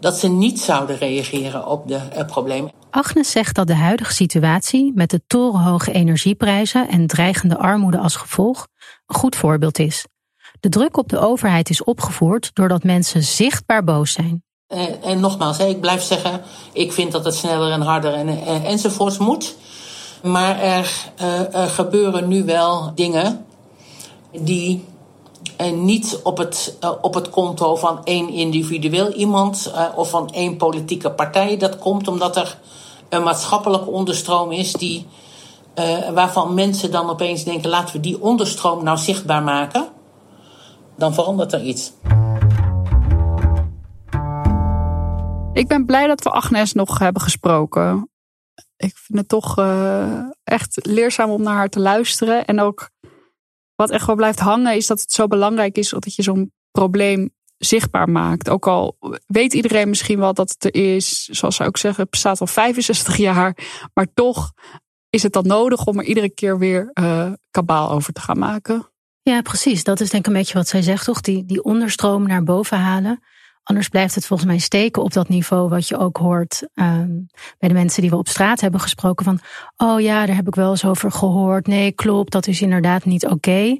dat 0.00 0.18
ze 0.18 0.28
niet 0.28 0.60
zouden 0.60 0.98
reageren 0.98 1.66
op 1.66 1.88
de 1.88 1.96
eh, 1.96 2.26
problemen. 2.26 2.72
Agnes 2.90 3.30
zegt 3.30 3.54
dat 3.54 3.66
de 3.66 3.74
huidige 3.74 4.12
situatie 4.12 4.92
met 4.94 5.10
de 5.10 5.20
torenhoge 5.26 5.92
energieprijzen 5.92 6.88
en 6.88 7.06
dreigende 7.06 7.58
armoede 7.58 7.98
als 7.98 8.16
gevolg 8.16 8.66
een 9.06 9.16
goed 9.16 9.36
voorbeeld 9.36 9.78
is. 9.78 10.06
De 10.60 10.68
druk 10.68 10.96
op 10.96 11.08
de 11.08 11.18
overheid 11.18 11.70
is 11.70 11.84
opgevoerd 11.84 12.50
doordat 12.52 12.82
mensen 12.82 13.22
zichtbaar 13.22 13.84
boos 13.84 14.12
zijn. 14.12 14.42
En, 14.66 15.02
en 15.02 15.20
nogmaals, 15.20 15.58
ik 15.58 15.80
blijf 15.80 16.02
zeggen, 16.02 16.42
ik 16.72 16.92
vind 16.92 17.12
dat 17.12 17.24
het 17.24 17.34
sneller 17.34 17.72
en 17.72 17.80
harder 17.80 18.14
en, 18.14 18.28
enzovoorts 18.64 19.18
moet. 19.18 19.56
Maar 20.22 20.58
er, 20.60 21.10
eh, 21.16 21.54
er 21.54 21.68
gebeuren 21.68 22.28
nu 22.28 22.44
wel 22.44 22.92
dingen 22.94 23.46
die 24.32 24.84
eh, 25.56 25.72
niet 25.72 26.20
op 26.22 26.38
het, 26.38 26.76
eh, 26.80 26.90
op 27.00 27.14
het 27.14 27.30
konto 27.30 27.76
van 27.76 28.04
één 28.04 28.28
individueel 28.28 29.12
iemand 29.12 29.72
of 29.94 30.10
van 30.10 30.30
één 30.30 30.56
politieke 30.56 31.10
partij. 31.10 31.56
Dat 31.56 31.78
komt 31.78 32.08
omdat 32.08 32.36
er 32.36 32.58
een 33.08 33.22
maatschappelijke 33.22 33.90
onderstroom 33.90 34.52
is 34.52 34.72
die, 34.72 35.06
waarvan 36.14 36.54
mensen 36.54 36.90
dan 36.90 37.10
opeens 37.10 37.44
denken: 37.44 37.70
laten 37.70 37.94
we 37.94 38.00
die 38.00 38.22
onderstroom 38.22 38.84
nou 38.84 38.98
zichtbaar 38.98 39.42
maken. 39.42 39.88
Dan 40.96 41.14
verandert 41.14 41.52
er 41.52 41.62
iets. 41.62 41.92
Ik 45.52 45.68
ben 45.68 45.86
blij 45.86 46.06
dat 46.06 46.22
we 46.22 46.30
Agnes 46.30 46.72
nog 46.72 46.98
hebben 46.98 47.22
gesproken. 47.22 48.08
Ik 48.76 48.96
vind 48.96 49.18
het 49.18 49.28
toch 49.28 49.58
eh, 49.58 50.20
echt 50.44 50.86
leerzaam 50.86 51.30
om 51.30 51.42
naar 51.42 51.54
haar 51.54 51.68
te 51.68 51.80
luisteren. 51.80 52.44
En 52.44 52.60
ook 52.60 52.90
wat 53.74 53.90
echt 53.90 54.06
wel 54.06 54.16
blijft 54.16 54.38
hangen 54.38 54.76
is 54.76 54.86
dat 54.86 55.00
het 55.00 55.12
zo 55.12 55.26
belangrijk 55.26 55.78
is 55.78 55.88
dat 55.88 56.14
je 56.14 56.22
zo'n 56.22 56.52
probleem 56.70 57.30
zichtbaar 57.58 58.08
maakt. 58.08 58.48
Ook 58.48 58.66
al 58.66 58.96
weet 59.26 59.54
iedereen 59.54 59.88
misschien 59.88 60.18
wel 60.18 60.34
dat 60.34 60.50
het 60.50 60.64
er 60.64 60.94
is. 60.94 61.24
Zoals 61.24 61.56
ze 61.56 61.64
ook 61.64 61.76
zeggen, 61.76 62.02
het 62.02 62.10
bestaat 62.10 62.40
al 62.40 62.46
65 62.46 63.16
jaar. 63.16 63.56
Maar 63.94 64.06
toch 64.14 64.52
is 65.10 65.22
het 65.22 65.32
dan 65.32 65.46
nodig 65.46 65.86
om 65.86 65.98
er 65.98 66.04
iedere 66.04 66.30
keer 66.30 66.58
weer 66.58 66.90
eh, 66.92 67.32
kabaal 67.50 67.90
over 67.90 68.12
te 68.12 68.20
gaan 68.20 68.38
maken. 68.38 68.90
Ja, 69.22 69.42
precies. 69.42 69.84
Dat 69.84 70.00
is 70.00 70.10
denk 70.10 70.26
ik 70.26 70.32
een 70.32 70.38
beetje 70.38 70.54
wat 70.54 70.68
zij 70.68 70.82
zegt, 70.82 71.04
toch? 71.04 71.20
Die, 71.20 71.44
die 71.44 71.62
onderstroom 71.62 72.26
naar 72.26 72.42
boven 72.42 72.78
halen. 72.78 73.22
Anders 73.68 73.88
blijft 73.88 74.14
het 74.14 74.26
volgens 74.26 74.48
mij 74.48 74.58
steken 74.58 75.02
op 75.02 75.12
dat 75.12 75.28
niveau 75.28 75.68
wat 75.68 75.88
je 75.88 75.98
ook 75.98 76.16
hoort 76.16 76.68
ehm, 76.74 77.10
bij 77.58 77.68
de 77.68 77.74
mensen 77.74 78.00
die 78.00 78.10
we 78.10 78.16
op 78.16 78.28
straat 78.28 78.60
hebben 78.60 78.80
gesproken. 78.80 79.24
Van, 79.24 79.40
oh 79.76 80.00
ja, 80.00 80.26
daar 80.26 80.36
heb 80.36 80.46
ik 80.46 80.54
wel 80.54 80.70
eens 80.70 80.84
over 80.84 81.12
gehoord. 81.12 81.66
Nee, 81.66 81.92
klopt, 81.92 82.32
dat 82.32 82.46
is 82.46 82.60
inderdaad 82.60 83.04
niet 83.04 83.26
oké. 83.26 83.78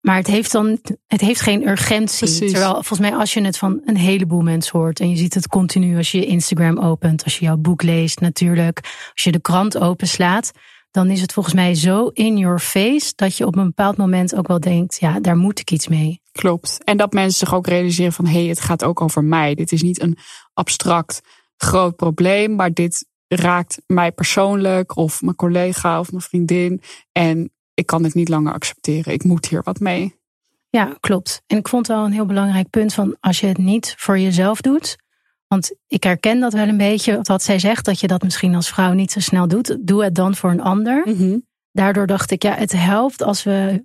Maar 0.00 0.16
het 0.16 0.26
heeft 0.26 0.52
dan, 0.52 0.78
het 1.06 1.20
heeft 1.20 1.40
geen 1.40 1.68
urgentie. 1.68 2.18
Precies. 2.18 2.50
Terwijl 2.50 2.72
volgens 2.72 2.98
mij 2.98 3.14
als 3.14 3.34
je 3.34 3.40
het 3.40 3.58
van 3.58 3.80
een 3.84 3.96
heleboel 3.96 4.42
mensen 4.42 4.78
hoort. 4.78 5.00
En 5.00 5.10
je 5.10 5.16
ziet 5.16 5.34
het 5.34 5.48
continu 5.48 5.96
als 5.96 6.10
je 6.10 6.18
je 6.18 6.26
Instagram 6.26 6.78
opent. 6.78 7.24
Als 7.24 7.38
je 7.38 7.44
jouw 7.44 7.56
boek 7.56 7.82
leest 7.82 8.20
natuurlijk. 8.20 8.80
Als 9.12 9.24
je 9.24 9.32
de 9.32 9.40
krant 9.40 9.78
openslaat. 9.78 10.52
Dan 10.90 11.10
is 11.10 11.20
het 11.20 11.32
volgens 11.32 11.54
mij 11.54 11.74
zo 11.74 12.06
in 12.06 12.36
your 12.36 12.58
face. 12.58 13.12
Dat 13.16 13.36
je 13.36 13.46
op 13.46 13.56
een 13.56 13.66
bepaald 13.66 13.96
moment 13.96 14.34
ook 14.34 14.48
wel 14.48 14.60
denkt. 14.60 15.00
Ja, 15.00 15.20
daar 15.20 15.36
moet 15.36 15.58
ik 15.58 15.70
iets 15.70 15.88
mee. 15.88 16.20
Klopt. 16.32 16.84
En 16.84 16.96
dat 16.96 17.12
mensen 17.12 17.38
zich 17.38 17.54
ook 17.54 17.66
realiseren 17.66 18.12
van 18.12 18.26
hé, 18.26 18.40
hey, 18.40 18.48
het 18.48 18.60
gaat 18.60 18.84
ook 18.84 19.00
over 19.00 19.24
mij. 19.24 19.54
Dit 19.54 19.72
is 19.72 19.82
niet 19.82 20.02
een 20.02 20.18
abstract 20.54 21.20
groot 21.56 21.96
probleem, 21.96 22.54
maar 22.54 22.72
dit 22.72 23.06
raakt 23.28 23.82
mij 23.86 24.12
persoonlijk 24.12 24.96
of 24.96 25.22
mijn 25.22 25.36
collega 25.36 26.00
of 26.00 26.10
mijn 26.10 26.22
vriendin. 26.22 26.82
En 27.12 27.52
ik 27.74 27.86
kan 27.86 28.02
dit 28.02 28.14
niet 28.14 28.28
langer 28.28 28.52
accepteren. 28.52 29.12
Ik 29.12 29.24
moet 29.24 29.48
hier 29.48 29.62
wat 29.62 29.80
mee. 29.80 30.18
Ja, 30.68 30.96
klopt. 31.00 31.42
En 31.46 31.56
ik 31.56 31.68
vond 31.68 31.86
wel 31.86 32.04
een 32.04 32.12
heel 32.12 32.26
belangrijk 32.26 32.70
punt 32.70 32.94
van 32.94 33.16
als 33.20 33.40
je 33.40 33.46
het 33.46 33.58
niet 33.58 33.94
voor 33.98 34.18
jezelf 34.18 34.60
doet. 34.60 34.96
Want 35.54 35.74
ik 35.86 36.02
herken 36.02 36.40
dat 36.40 36.52
wel 36.52 36.68
een 36.68 36.76
beetje, 36.76 37.18
wat 37.22 37.42
zij 37.42 37.58
zegt, 37.58 37.84
dat 37.84 38.00
je 38.00 38.06
dat 38.06 38.22
misschien 38.22 38.54
als 38.54 38.68
vrouw 38.68 38.92
niet 38.92 39.12
zo 39.12 39.20
snel 39.20 39.48
doet. 39.48 39.76
Doe 39.80 40.04
het 40.04 40.14
dan 40.14 40.34
voor 40.34 40.50
een 40.50 40.62
ander. 40.62 41.06
Daardoor 41.72 42.06
dacht 42.06 42.30
ik, 42.30 42.42
ja, 42.42 42.54
het 42.54 42.72
helpt 42.72 43.22
als 43.22 43.42
we 43.42 43.84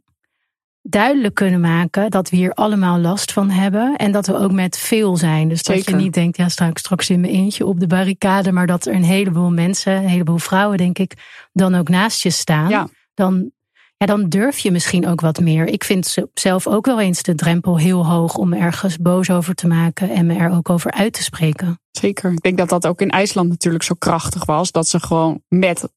duidelijk 0.82 1.34
kunnen 1.34 1.60
maken 1.60 2.12
dat 2.12 2.30
we 2.30 2.36
hier 2.36 2.54
allemaal 2.54 3.00
last 3.00 3.34
van 3.34 3.50
hebben. 3.50 3.96
En 3.96 4.12
dat 4.12 4.28
we 4.28 4.38
ook 4.38 4.52
met 4.52 4.78
veel 4.78 5.18
zijn. 5.18 5.50
Dus 5.50 5.64
dat 5.64 5.86
je 5.86 5.96
niet 5.96 6.14
denkt, 6.14 6.38
ja, 6.38 6.50
sta 6.50 6.68
ik 6.68 6.78
straks 6.78 7.10
in 7.10 7.20
mijn 7.20 7.34
eentje 7.34 7.66
op 7.66 7.80
de 7.80 7.88
barricade. 7.88 8.52
Maar 8.52 8.68
dat 8.68 8.86
er 8.86 8.94
een 8.94 9.04
heleboel 9.04 9.52
mensen, 9.52 9.96
een 9.96 10.08
heleboel 10.08 10.38
vrouwen, 10.38 10.78
denk 10.78 11.00
ik, 11.00 11.14
dan 11.54 11.76
ook 11.76 11.90
naast 11.90 12.24
je 12.24 12.30
staan. 12.30 12.70
Ja. 12.70 12.88
Dan, 13.14 13.52
ja, 13.98 14.06
dan 14.06 14.30
durf 14.30 14.58
je 14.60 14.72
misschien 14.72 15.08
ook 15.08 15.22
wat 15.22 15.40
meer. 15.40 15.68
Ik 15.68 15.84
vind 15.84 16.08
ze- 16.08 16.30
zelf 16.34 16.68
ook 16.68 16.86
wel 16.86 17.00
eens 17.00 17.24
de 17.24 17.36
drempel 17.36 17.78
heel 17.78 18.06
hoog 18.06 18.38
om 18.38 18.54
ergens 18.54 18.98
boos 18.98 19.30
over 19.30 19.56
te 19.56 19.68
maken 19.68 20.10
en 20.10 20.26
me 20.26 20.36
er 20.36 20.52
ook 20.52 20.70
over 20.70 20.92
uit 20.92 21.14
te 21.14 21.24
spreken. 21.24 21.80
Zeker. 21.92 22.32
Ik 22.32 22.42
denk 22.42 22.58
dat 22.58 22.70
dat 22.70 22.88
ook 22.88 23.02
in 23.02 23.10
IJsland 23.10 23.50
natuurlijk 23.50 23.84
zo 23.84 23.96
krachtig 23.98 24.46
was. 24.46 24.72
Dat 24.72 24.88
ze 24.88 25.00
gewoon 25.00 25.42
met 25.48 25.90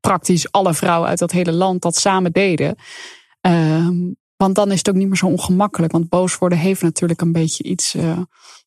praktisch 0.00 0.52
alle 0.52 0.74
vrouwen 0.74 1.08
uit 1.08 1.18
dat 1.18 1.30
hele 1.32 1.52
land 1.52 1.82
dat 1.82 1.96
samen 1.96 2.32
deden. 2.32 2.76
Ehm, 3.40 3.96
want 4.36 4.54
dan 4.54 4.70
is 4.70 4.78
het 4.78 4.88
ook 4.88 4.94
niet 4.94 5.06
meer 5.08 5.16
zo 5.16 5.26
ongemakkelijk. 5.26 5.92
Want 5.92 6.08
boos 6.08 6.38
worden 6.38 6.58
heeft 6.58 6.82
natuurlijk 6.82 7.20
een 7.20 7.32
beetje 7.32 7.64
iets 7.64 7.94
eh, 7.94 8.18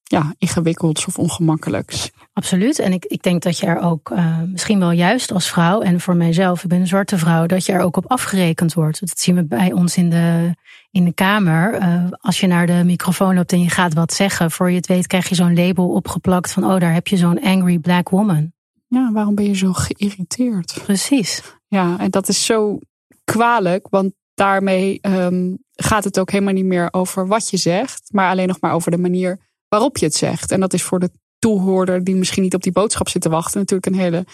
ja, 0.03 0.33
ingewikkelds 0.37 1.05
of 1.05 1.17
ongemakkelijks. 1.17 2.11
Absoluut. 2.33 2.79
En 2.79 2.93
ik, 2.93 3.05
ik 3.05 3.23
denk 3.23 3.41
dat 3.41 3.59
je 3.59 3.65
er 3.65 3.79
ook 3.79 4.11
eh, 4.11 4.41
misschien 4.41 4.79
wel 4.79 4.91
juist 4.91 5.31
als 5.31 5.49
vrouw, 5.49 5.81
en 5.81 5.99
voor 5.99 6.15
mijzelf, 6.15 6.63
ik 6.63 6.69
ben 6.69 6.79
een 6.79 6.87
zwarte 6.87 7.17
vrouw, 7.17 7.45
dat 7.45 7.65
je 7.65 7.71
er 7.71 7.81
ook 7.81 7.97
op 7.97 8.11
afgerekend 8.11 8.73
wordt. 8.73 8.99
Dat 8.99 9.19
zien 9.19 9.35
we 9.35 9.45
bij 9.45 9.71
ons 9.71 9.97
in 9.97 10.09
de, 10.09 10.55
in 10.91 11.05
de 11.05 11.13
Kamer. 11.13 11.73
Eh, 11.73 12.03
als 12.11 12.39
je 12.39 12.47
naar 12.47 12.65
de 12.65 12.81
microfoon 12.85 13.35
loopt 13.35 13.51
en 13.51 13.61
je 13.61 13.69
gaat 13.69 13.93
wat 13.93 14.13
zeggen, 14.13 14.51
voor 14.51 14.69
je 14.69 14.75
het 14.75 14.87
weet 14.87 15.07
krijg 15.07 15.29
je 15.29 15.35
zo'n 15.35 15.55
label 15.55 15.89
opgeplakt 15.89 16.51
van, 16.51 16.63
oh, 16.63 16.79
daar 16.79 16.93
heb 16.93 17.07
je 17.07 17.17
zo'n 17.17 17.41
angry 17.41 17.77
black 17.77 18.09
woman. 18.09 18.51
Ja, 18.87 19.11
waarom 19.11 19.35
ben 19.35 19.45
je 19.45 19.55
zo 19.55 19.73
geïrriteerd? 19.73 20.79
Precies. 20.83 21.41
Ja, 21.67 21.99
en 21.99 22.11
dat 22.11 22.27
is 22.27 22.45
zo 22.45 22.79
kwalijk, 23.23 23.87
want 23.89 24.13
daarmee 24.33 24.99
ehm, 25.01 25.55
gaat 25.71 26.03
het 26.03 26.19
ook 26.19 26.31
helemaal 26.31 26.53
niet 26.53 26.65
meer 26.65 26.87
over 26.91 27.27
wat 27.27 27.49
je 27.49 27.57
zegt, 27.57 28.03
maar 28.11 28.29
alleen 28.29 28.47
nog 28.47 28.61
maar 28.61 28.73
over 28.73 28.91
de 28.91 28.97
manier 28.97 29.39
waarop 29.73 29.97
je 29.97 30.05
het 30.05 30.15
zegt. 30.15 30.51
En 30.51 30.59
dat 30.59 30.73
is 30.73 30.83
voor 30.83 30.99
de 30.99 31.09
toehoorder 31.39 32.03
die 32.03 32.15
misschien 32.15 32.43
niet 32.43 32.53
op 32.53 32.63
die 32.63 32.71
boodschap 32.71 33.09
zit 33.09 33.21
te 33.21 33.29
wachten, 33.29 33.59
natuurlijk 33.59 33.87
een 33.87 34.01
hele 34.01 34.25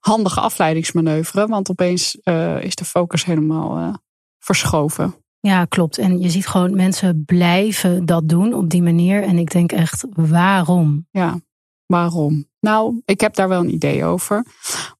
handige 0.00 0.40
afleidingsmanoeuvre, 0.40 1.46
want 1.46 1.70
opeens 1.70 2.18
eh, 2.22 2.62
is 2.62 2.74
de 2.74 2.84
focus 2.84 3.24
helemaal 3.24 3.78
eh, 3.78 3.94
verschoven. 4.38 5.14
Ja, 5.40 5.64
klopt. 5.64 5.98
En 5.98 6.20
je 6.20 6.30
ziet 6.30 6.46
gewoon 6.46 6.76
mensen 6.76 7.24
blijven 7.26 8.06
dat 8.06 8.28
doen 8.28 8.54
op 8.54 8.70
die 8.70 8.82
manier. 8.82 9.22
En 9.22 9.38
ik 9.38 9.50
denk 9.50 9.72
echt, 9.72 10.06
waarom? 10.14 11.06
Ja, 11.10 11.40
waarom? 11.86 12.46
Nou, 12.60 13.00
ik 13.04 13.20
heb 13.20 13.34
daar 13.34 13.48
wel 13.48 13.60
een 13.60 13.74
idee 13.74 14.04
over. 14.04 14.44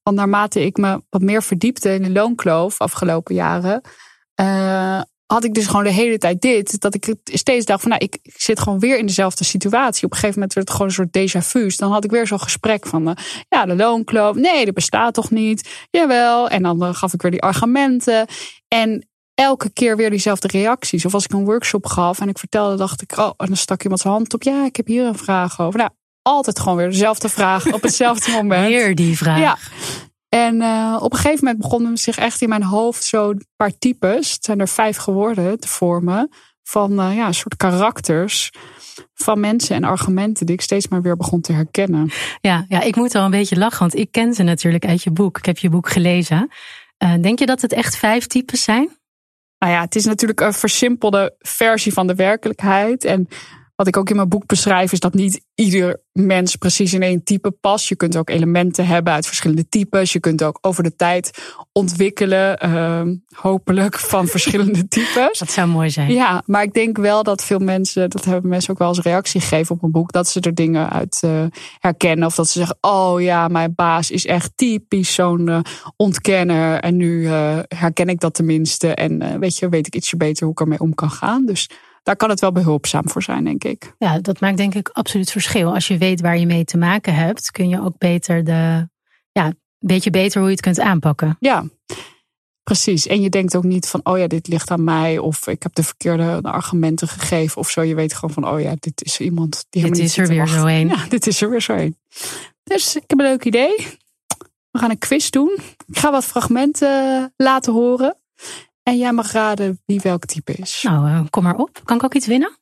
Want 0.03 0.17
naarmate 0.17 0.65
ik 0.65 0.77
me 0.77 1.03
wat 1.09 1.21
meer 1.21 1.43
verdiepte 1.43 1.93
in 1.93 2.03
de 2.03 2.11
loonkloof 2.11 2.81
afgelopen 2.81 3.35
jaren, 3.35 3.81
eh, 4.33 5.01
had 5.33 5.43
ik 5.43 5.53
dus 5.53 5.67
gewoon 5.67 5.83
de 5.83 5.91
hele 5.91 6.17
tijd 6.17 6.41
dit. 6.41 6.81
Dat 6.81 6.95
ik 6.95 7.15
steeds 7.23 7.65
dacht 7.65 7.81
van, 7.81 7.89
nou, 7.89 8.03
ik, 8.03 8.17
ik 8.21 8.33
zit 8.37 8.59
gewoon 8.59 8.79
weer 8.79 8.97
in 8.97 9.05
dezelfde 9.05 9.43
situatie. 9.43 10.05
Op 10.05 10.11
een 10.11 10.17
gegeven 10.17 10.39
moment 10.39 10.53
werd 10.53 10.67
het 10.67 10.77
gewoon 10.77 10.91
een 10.91 10.97
soort 10.97 11.17
déjà 11.17 11.47
vu's. 11.47 11.77
Dan 11.77 11.91
had 11.91 12.03
ik 12.03 12.11
weer 12.11 12.27
zo'n 12.27 12.39
gesprek 12.39 12.87
van, 12.87 13.07
eh, 13.09 13.23
ja, 13.49 13.65
de 13.65 13.75
loonkloof. 13.75 14.35
Nee, 14.35 14.65
dat 14.65 14.73
bestaat 14.73 15.13
toch 15.13 15.31
niet? 15.31 15.87
Jawel. 15.91 16.49
En 16.49 16.63
dan 16.63 16.83
eh, 16.83 16.93
gaf 16.93 17.13
ik 17.13 17.21
weer 17.21 17.31
die 17.31 17.41
argumenten. 17.41 18.27
En 18.67 19.07
elke 19.33 19.69
keer 19.69 19.97
weer 19.97 20.09
diezelfde 20.09 20.47
reacties. 20.47 21.05
Of 21.05 21.13
als 21.13 21.23
ik 21.23 21.31
een 21.31 21.45
workshop 21.45 21.85
gaf 21.85 22.19
en 22.19 22.29
ik 22.29 22.37
vertelde, 22.37 22.75
dacht 22.75 23.01
ik, 23.01 23.17
oh, 23.17 23.31
en 23.37 23.47
dan 23.47 23.57
stak 23.57 23.83
iemand 23.83 24.01
zijn 24.01 24.13
hand 24.13 24.33
op. 24.33 24.43
Ja, 24.43 24.65
ik 24.65 24.75
heb 24.75 24.87
hier 24.87 25.05
een 25.05 25.17
vraag 25.17 25.59
over. 25.59 25.79
Nou, 25.79 25.91
altijd 26.21 26.59
gewoon 26.59 26.77
weer 26.77 26.89
dezelfde 26.89 27.29
vraag 27.29 27.73
op 27.73 27.81
hetzelfde 27.81 28.31
moment. 28.41 28.67
Weer 28.67 28.95
die 28.95 29.17
vraag. 29.17 29.39
Ja. 29.39 29.57
En 30.29 30.55
uh, 30.61 30.97
op 31.01 31.11
een 31.11 31.17
gegeven 31.17 31.43
moment 31.45 31.61
begonnen 31.61 31.97
zich 31.97 32.17
echt 32.17 32.41
in 32.41 32.49
mijn 32.49 32.63
hoofd 32.63 33.03
zo'n 33.03 33.45
paar 33.55 33.77
types, 33.77 34.31
het 34.31 34.43
zijn 34.45 34.59
er 34.59 34.67
vijf 34.67 34.97
geworden, 34.97 35.59
te 35.59 35.67
vormen. 35.67 36.29
Van 36.63 36.91
uh, 36.91 37.15
ja, 37.15 37.27
een 37.27 37.33
soort 37.33 37.55
karakters. 37.57 38.51
van 39.13 39.39
mensen 39.39 39.75
en 39.75 39.83
argumenten 39.83 40.45
die 40.45 40.55
ik 40.55 40.61
steeds 40.61 40.87
maar 40.87 41.01
weer 41.01 41.15
begon 41.15 41.41
te 41.41 41.53
herkennen. 41.53 42.09
Ja, 42.41 42.65
ja, 42.69 42.81
ik 42.81 42.95
moet 42.95 43.13
wel 43.13 43.23
een 43.23 43.31
beetje 43.31 43.57
lachen, 43.57 43.79
want 43.79 43.95
ik 43.95 44.11
ken 44.11 44.33
ze 44.33 44.43
natuurlijk 44.43 44.85
uit 44.85 45.03
je 45.03 45.11
boek. 45.11 45.37
Ik 45.37 45.45
heb 45.45 45.57
je 45.57 45.69
boek 45.69 45.89
gelezen. 45.89 46.51
Uh, 47.03 47.13
denk 47.21 47.39
je 47.39 47.45
dat 47.45 47.61
het 47.61 47.73
echt 47.73 47.95
vijf 47.97 48.27
types 48.27 48.63
zijn? 48.63 48.97
Nou 49.59 49.73
ja, 49.73 49.81
het 49.81 49.95
is 49.95 50.05
natuurlijk 50.05 50.39
een 50.39 50.53
versimpelde 50.53 51.35
versie 51.39 51.93
van 51.93 52.07
de 52.07 52.15
werkelijkheid. 52.15 53.05
En 53.05 53.27
wat 53.79 53.87
ik 53.87 53.97
ook 53.97 54.09
in 54.09 54.15
mijn 54.15 54.29
boek 54.29 54.45
beschrijf, 54.45 54.91
is 54.91 54.99
dat 54.99 55.13
niet 55.13 55.41
ieder 55.55 56.01
mens 56.11 56.55
precies 56.55 56.93
in 56.93 57.01
één 57.01 57.23
type 57.23 57.51
past. 57.51 57.87
Je 57.87 57.95
kunt 57.95 58.17
ook 58.17 58.29
elementen 58.29 58.87
hebben 58.87 59.13
uit 59.13 59.27
verschillende 59.27 59.69
types. 59.69 60.13
Je 60.13 60.19
kunt 60.19 60.43
ook 60.43 60.57
over 60.61 60.83
de 60.83 60.95
tijd 60.95 61.53
ontwikkelen, 61.71 62.65
uh, 62.65 63.01
hopelijk, 63.35 63.99
van 63.99 64.27
verschillende 64.37 64.87
types. 64.87 65.39
Dat 65.39 65.51
zou 65.51 65.67
mooi 65.67 65.89
zijn. 65.89 66.11
Ja, 66.11 66.43
maar 66.45 66.63
ik 66.63 66.73
denk 66.73 66.97
wel 66.97 67.23
dat 67.23 67.43
veel 67.43 67.59
mensen, 67.59 68.09
dat 68.09 68.25
hebben 68.25 68.49
mensen 68.49 68.71
ook 68.71 68.79
wel 68.79 68.87
als 68.87 69.01
reactie 69.01 69.41
gegeven 69.41 69.75
op 69.75 69.81
mijn 69.81 69.93
boek, 69.93 70.11
dat 70.11 70.27
ze 70.27 70.39
er 70.39 70.53
dingen 70.53 70.89
uit 70.89 71.21
uh, 71.25 71.43
herkennen. 71.79 72.25
Of 72.25 72.35
dat 72.35 72.47
ze 72.47 72.57
zeggen, 72.57 72.77
oh 72.81 73.21
ja, 73.21 73.47
mijn 73.47 73.73
baas 73.75 74.11
is 74.11 74.25
echt 74.25 74.51
typisch 74.55 75.13
zo'n 75.13 75.47
uh, 75.47 75.59
ontkenner. 75.95 76.79
En 76.79 76.97
nu 76.97 77.21
uh, 77.21 77.59
herken 77.67 78.09
ik 78.09 78.19
dat 78.19 78.33
tenminste. 78.33 78.93
En 78.93 79.39
weet 79.39 79.57
je, 79.57 79.69
weet 79.69 79.87
ik 79.87 79.95
ietsje 79.95 80.17
beter 80.17 80.43
hoe 80.43 80.53
ik 80.53 80.59
ermee 80.59 80.79
om 80.79 80.93
kan 80.95 81.11
gaan. 81.11 81.45
Dus 81.45 81.69
daar 82.09 82.17
kan 82.17 82.29
het 82.29 82.39
wel 82.39 82.51
behulpzaam 82.51 83.09
voor 83.09 83.23
zijn, 83.23 83.43
denk 83.43 83.63
ik. 83.63 83.93
Ja, 83.97 84.19
dat 84.19 84.39
maakt 84.39 84.57
denk 84.57 84.75
ik 84.75 84.89
absoluut 84.89 85.31
verschil. 85.31 85.73
Als 85.73 85.87
je 85.87 85.97
weet 85.97 86.21
waar 86.21 86.37
je 86.37 86.45
mee 86.45 86.65
te 86.65 86.77
maken 86.77 87.15
hebt, 87.15 87.51
kun 87.51 87.69
je 87.69 87.81
ook 87.81 87.97
beter 87.97 88.43
de, 88.43 88.89
ja, 89.31 89.45
een 89.45 89.55
beetje 89.79 90.09
beter 90.09 90.39
hoe 90.39 90.49
je 90.49 90.55
het 90.55 90.63
kunt 90.63 90.79
aanpakken. 90.79 91.37
Ja, 91.39 91.65
precies. 92.63 93.07
En 93.07 93.21
je 93.21 93.29
denkt 93.29 93.55
ook 93.55 93.63
niet 93.63 93.87
van, 93.87 93.99
oh 94.03 94.17
ja, 94.17 94.27
dit 94.27 94.47
ligt 94.47 94.71
aan 94.71 94.83
mij. 94.83 95.17
Of 95.17 95.47
ik 95.47 95.63
heb 95.63 95.73
de 95.73 95.83
verkeerde 95.83 96.39
argumenten 96.41 97.07
gegeven 97.07 97.57
of 97.57 97.69
zo. 97.69 97.81
Je 97.81 97.95
weet 97.95 98.13
gewoon 98.13 98.33
van, 98.33 98.47
oh 98.47 98.61
ja, 98.61 98.75
dit 98.79 99.03
is 99.03 99.19
iemand 99.19 99.65
die 99.69 99.83
Dit 99.83 99.97
is 99.97 100.17
er 100.17 100.27
weer 100.27 100.47
zo 100.47 100.65
een. 100.65 100.87
Ja, 100.87 101.05
dit 101.09 101.27
is 101.27 101.41
er 101.41 101.49
weer 101.49 101.61
zo 101.61 101.73
een. 101.73 101.97
Dus 102.63 102.95
ik 102.95 103.03
heb 103.07 103.19
een 103.19 103.25
leuk 103.25 103.45
idee. 103.45 103.75
We 104.71 104.79
gaan 104.79 104.89
een 104.89 104.97
quiz 104.97 105.29
doen. 105.29 105.57
Ik 105.87 105.97
ga 105.97 106.11
wat 106.11 106.25
fragmenten 106.25 107.33
laten 107.37 107.73
horen. 107.73 108.15
En 108.89 108.97
jij 108.97 109.13
mag 109.13 109.31
raden 109.31 109.81
wie 109.85 109.99
welk 110.03 110.25
type 110.25 110.53
is. 110.53 110.81
Nou, 110.83 111.09
uh, 111.09 111.21
kom 111.29 111.43
maar 111.43 111.55
op. 111.55 111.81
Kan 111.83 111.97
ik 111.97 112.03
ook 112.03 112.13
iets 112.13 112.27
winnen? 112.27 112.57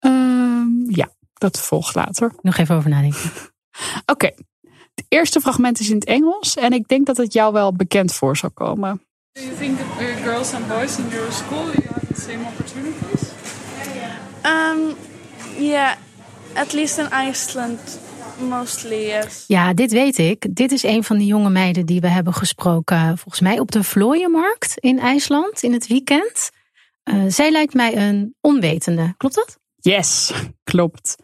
Um, 0.00 0.86
ja, 0.90 1.08
dat 1.34 1.60
volgt 1.60 1.94
later. 1.94 2.32
Nog 2.42 2.56
even 2.56 2.76
over 2.76 2.90
nadenken. 2.90 3.20
Oké. 3.32 4.12
Okay. 4.12 4.34
Het 4.94 5.06
eerste 5.08 5.40
fragment 5.40 5.80
is 5.80 5.88
in 5.88 5.94
het 5.94 6.04
Engels. 6.04 6.56
En 6.56 6.72
ik 6.72 6.88
denk 6.88 7.06
dat 7.06 7.16
het 7.16 7.32
jou 7.32 7.52
wel 7.52 7.72
bekend 7.72 8.12
voor 8.12 8.36
zal 8.36 8.50
komen. 8.50 9.02
Do 9.32 9.42
you 9.42 9.56
think 9.56 9.78
that 9.78 10.00
uh, 10.00 10.22
girls 10.22 10.54
and 10.54 10.68
boys 10.68 10.98
in 10.98 11.08
your 11.08 11.32
school 11.32 11.64
you 11.64 11.86
have 11.92 12.06
the 12.14 12.20
same 12.20 12.44
opportunities? 12.44 13.28
Um, 14.42 14.96
yeah, 15.58 15.92
at 16.54 16.72
least 16.72 16.98
in 16.98 17.08
Iceland 17.28 17.98
mostly 18.40 19.06
yes. 19.06 19.44
Ja, 19.46 19.74
dit 19.74 19.92
weet 19.92 20.18
ik. 20.18 20.46
Dit 20.50 20.72
is 20.72 20.82
een 20.82 21.04
van 21.04 21.18
die 21.18 21.26
jonge 21.26 21.50
meiden 21.50 21.86
die 21.86 22.00
we 22.00 22.08
hebben 22.08 22.34
gesproken, 22.34 23.18
volgens 23.18 23.40
mij 23.40 23.58
op 23.58 23.70
de 23.70 23.84
Vlooienmarkt 23.84 24.78
in 24.78 24.98
IJsland 24.98 25.62
in 25.62 25.72
het 25.72 25.86
weekend. 25.86 26.50
Uh, 27.04 27.24
zij 27.28 27.50
lijkt 27.50 27.74
mij 27.74 27.96
een 27.96 28.34
onwetende. 28.40 29.14
Klopt 29.16 29.34
dat? 29.34 29.58
Yes, 29.76 30.32
klopt. 30.70 31.16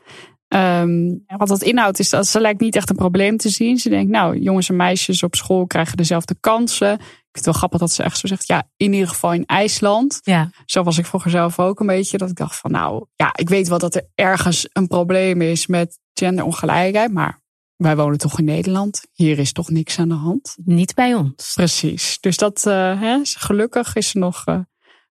Um, 0.48 1.24
wat 1.26 1.48
dat 1.48 1.62
inhoudt 1.62 1.98
is 1.98 2.10
dat 2.10 2.26
ze 2.26 2.40
lijkt 2.40 2.60
niet 2.60 2.76
echt 2.76 2.90
een 2.90 2.96
probleem 2.96 3.36
te 3.36 3.48
zien. 3.48 3.78
Ze 3.78 3.88
denkt, 3.88 4.10
nou, 4.10 4.38
jongens 4.38 4.68
en 4.68 4.76
meisjes 4.76 5.22
op 5.22 5.34
school 5.34 5.66
krijgen 5.66 5.96
dezelfde 5.96 6.36
kansen. 6.40 6.92
Ik 6.92 6.98
vind 7.00 7.32
het 7.32 7.44
wel 7.44 7.54
grappig 7.54 7.80
dat 7.80 7.92
ze 7.92 8.02
echt 8.02 8.18
zo 8.18 8.26
zegt, 8.26 8.46
ja, 8.46 8.68
in 8.76 8.92
ieder 8.92 9.08
geval 9.08 9.32
in 9.32 9.46
IJsland. 9.46 10.18
Ja. 10.22 10.50
Zo 10.66 10.82
was 10.82 10.98
ik 10.98 11.06
vroeger 11.06 11.30
zelf 11.30 11.58
ook 11.58 11.80
een 11.80 11.86
beetje. 11.86 12.18
Dat 12.18 12.30
ik 12.30 12.36
dacht 12.36 12.56
van, 12.56 12.70
nou, 12.70 13.06
ja, 13.16 13.30
ik 13.34 13.48
weet 13.48 13.68
wel 13.68 13.78
dat 13.78 13.94
er 13.94 14.06
ergens 14.14 14.68
een 14.72 14.86
probleem 14.86 15.40
is 15.40 15.66
met 15.66 15.98
genderongelijkheid. 16.14 17.12
Maar 17.12 17.42
wij 17.76 17.96
wonen 17.96 18.18
toch 18.18 18.38
in 18.38 18.44
Nederland. 18.44 19.06
Hier 19.12 19.38
is 19.38 19.52
toch 19.52 19.70
niks 19.70 19.98
aan 19.98 20.08
de 20.08 20.14
hand. 20.14 20.56
Niet 20.64 20.94
bij 20.94 21.14
ons. 21.14 21.52
Precies. 21.54 22.18
Dus 22.20 22.36
dat, 22.36 22.64
uh, 22.66 23.00
hè, 23.00 23.20
gelukkig 23.22 23.94
is 23.94 24.08
ze 24.08 24.18
nog 24.18 24.46
uh, 24.46 24.58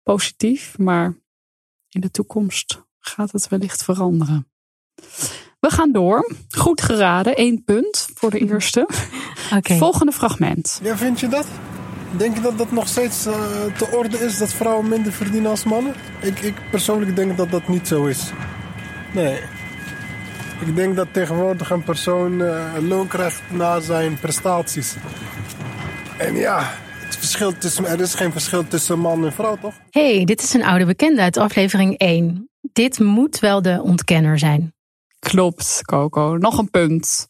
positief. 0.04 0.78
Maar 0.78 1.18
in 1.90 2.02
de 2.02 2.12
toekomst 2.12 2.84
gaat 3.00 3.32
het 3.32 3.48
wellicht 3.48 3.84
veranderen. 3.84 4.48
We 5.60 5.70
gaan 5.72 5.92
door. 5.92 6.36
Goed 6.50 6.82
geraden. 6.82 7.34
Eén 7.40 7.64
punt 7.64 8.08
voor 8.14 8.30
de 8.32 8.40
eerste. 8.40 8.90
Okay. 9.56 9.78
Volgende 9.78 10.12
fragment. 10.12 10.80
Ja, 10.84 10.98
vind 10.98 11.20
je 11.20 11.28
dat? 11.28 11.48
Denk 12.18 12.36
je 12.36 12.42
dat 12.42 12.58
dat 12.58 12.72
nog 12.72 12.88
steeds 12.88 13.28
uh, 13.28 13.34
te 13.78 13.90
orde 13.92 14.18
is 14.18 14.38
dat 14.38 14.54
vrouwen 14.54 14.88
minder 14.88 15.12
verdienen 15.12 15.50
als 15.50 15.64
mannen? 15.64 15.94
Ik, 16.22 16.40
ik 16.40 16.70
persoonlijk 16.72 17.16
denk 17.16 17.38
dat 17.38 17.52
dat 17.52 17.68
niet 17.68 17.88
zo 17.88 18.06
is. 18.06 18.32
Nee. 19.14 19.40
Ik 20.60 20.76
denk 20.76 20.96
dat 20.96 21.08
tegenwoordig 21.12 21.70
een 21.70 21.84
persoon 21.84 22.42
uh, 22.42 22.74
loon 22.82 23.08
krijgt 23.08 23.42
na 23.52 23.80
zijn 23.80 24.20
prestaties. 24.20 24.96
En 26.18 26.36
ja, 26.36 26.72
het 27.06 27.18
verschil 27.18 27.58
tussen, 27.58 27.86
er 27.86 28.02
is 28.02 28.14
geen 28.14 28.32
verschil 28.32 28.68
tussen 28.68 29.00
man 29.00 29.26
en 29.26 29.34
vrouw, 29.34 29.58
toch? 29.62 29.74
hey, 29.90 30.24
dit 30.24 30.42
is 30.42 30.54
een 30.54 30.66
oude 30.66 30.86
bekende 30.86 31.22
uit 31.22 31.38
aflevering 31.38 31.98
1. 31.98 32.50
Dit 32.74 33.00
moet 33.00 33.40
wel 33.40 33.62
de 33.62 33.82
ontkenner 33.82 34.40
zijn. 34.40 34.74
Klopt, 35.20 35.82
Coco. 35.86 36.38
Nog 36.38 36.58
een 36.58 36.70
punt. 36.70 37.28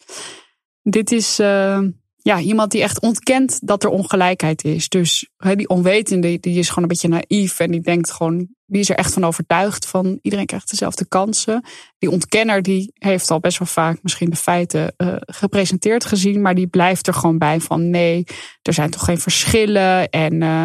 Dit 0.82 1.12
is 1.12 1.40
uh, 1.40 1.80
ja, 2.26 2.40
iemand 2.40 2.72
die 2.72 2.82
echt 2.82 3.02
ontkent 3.02 3.68
dat 3.68 3.84
er 3.84 3.90
ongelijkheid 3.90 4.64
is. 4.64 4.90
Dus 4.90 5.30
die 5.56 5.70
onwetende, 5.70 6.40
die 6.40 6.60
is 6.60 6.68
gewoon 6.68 6.84
een 6.84 6.90
beetje 6.90 7.08
naïef. 7.08 7.60
En 7.60 7.72
die 7.72 7.82
denkt 7.82 8.12
gewoon, 8.12 8.48
die 8.66 8.82
is 8.82 8.90
er 8.90 8.96
echt 8.96 9.14
van 9.14 9.24
overtuigd 9.24 9.88
van 9.88 10.20
iedereen 10.22 10.46
krijgt 10.46 10.70
dezelfde 10.70 11.08
kansen. 11.08 11.66
Die 11.98 12.10
ontkenner, 12.10 12.62
die 12.62 12.92
heeft 12.94 13.32
al 13.32 13.40
best 13.40 13.58
wel 13.58 13.68
vaak 13.68 14.00
misschien 14.02 14.30
de 14.30 14.36
feiten 14.36 14.94
uh, 14.98 15.16
gepresenteerd 15.20 16.06
gezien. 16.06 16.42
Maar 16.42 16.56
die 16.56 16.68
blijft 16.68 17.08
er 17.08 17.14
gewoon 17.14 17.38
bij 17.38 17.60
van 17.60 17.90
nee, 17.90 18.24
er 18.62 18.74
zijn 18.74 18.90
toch 18.90 19.06
geen 19.06 19.20
verschillen. 19.20 20.10
En 20.10 20.42
uh, 20.42 20.64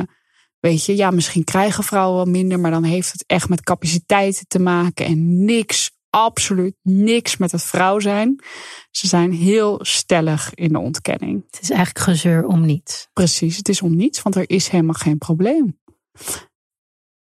weet 0.61 0.85
je, 0.85 0.97
ja, 0.97 1.11
misschien 1.11 1.45
krijgen 1.45 1.85
vrouwen 1.85 2.17
wel 2.17 2.33
minder. 2.33 2.61
Maar 2.61 2.71
dan 2.71 2.85
heeft 2.85 3.13
het 3.13 3.25
echt 3.27 3.49
met 3.49 3.63
capaciteiten 3.63 4.45
te 4.49 4.59
maken. 4.59 5.07
En 5.07 5.45
niks 5.45 5.91
absoluut 6.11 6.75
niks 6.83 7.37
met 7.37 7.53
het 7.53 7.63
vrouw 7.63 7.99
zijn. 7.99 8.43
Ze 8.91 9.07
zijn 9.07 9.33
heel 9.33 9.79
stellig 9.83 10.55
in 10.55 10.73
de 10.73 10.79
ontkenning. 10.79 11.45
Het 11.51 11.63
is 11.63 11.71
eigenlijk 11.71 12.05
gezeur 12.05 12.47
om 12.47 12.67
niets. 12.67 13.09
Precies, 13.13 13.57
het 13.57 13.69
is 13.69 13.83
om 13.83 13.97
niets, 13.97 14.23
want 14.23 14.35
er 14.35 14.51
is 14.51 14.69
helemaal 14.69 14.95
geen 14.95 15.19
probleem. 15.19 15.79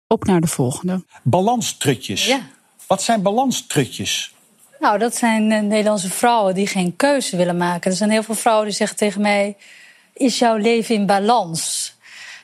Op 0.07 0.25
naar 0.25 0.41
de 0.41 0.47
volgende. 0.47 1.05
Balanstrutjes. 1.23 2.25
Ja. 2.25 2.39
Wat 2.87 3.01
zijn 3.01 3.21
balanstrutjes? 3.21 4.33
Nou, 4.79 4.97
dat 4.97 5.15
zijn 5.15 5.47
Nederlandse 5.47 6.09
vrouwen 6.09 6.53
die 6.53 6.67
geen 6.67 6.95
keuze 6.95 7.37
willen 7.37 7.57
maken. 7.57 7.91
Er 7.91 7.97
zijn 7.97 8.09
heel 8.09 8.23
veel 8.23 8.35
vrouwen 8.35 8.65
die 8.65 8.75
zeggen 8.75 8.97
tegen 8.97 9.21
mij: 9.21 9.57
Is 10.13 10.39
jouw 10.39 10.55
leven 10.55 10.95
in 10.95 11.05
balans? 11.05 11.94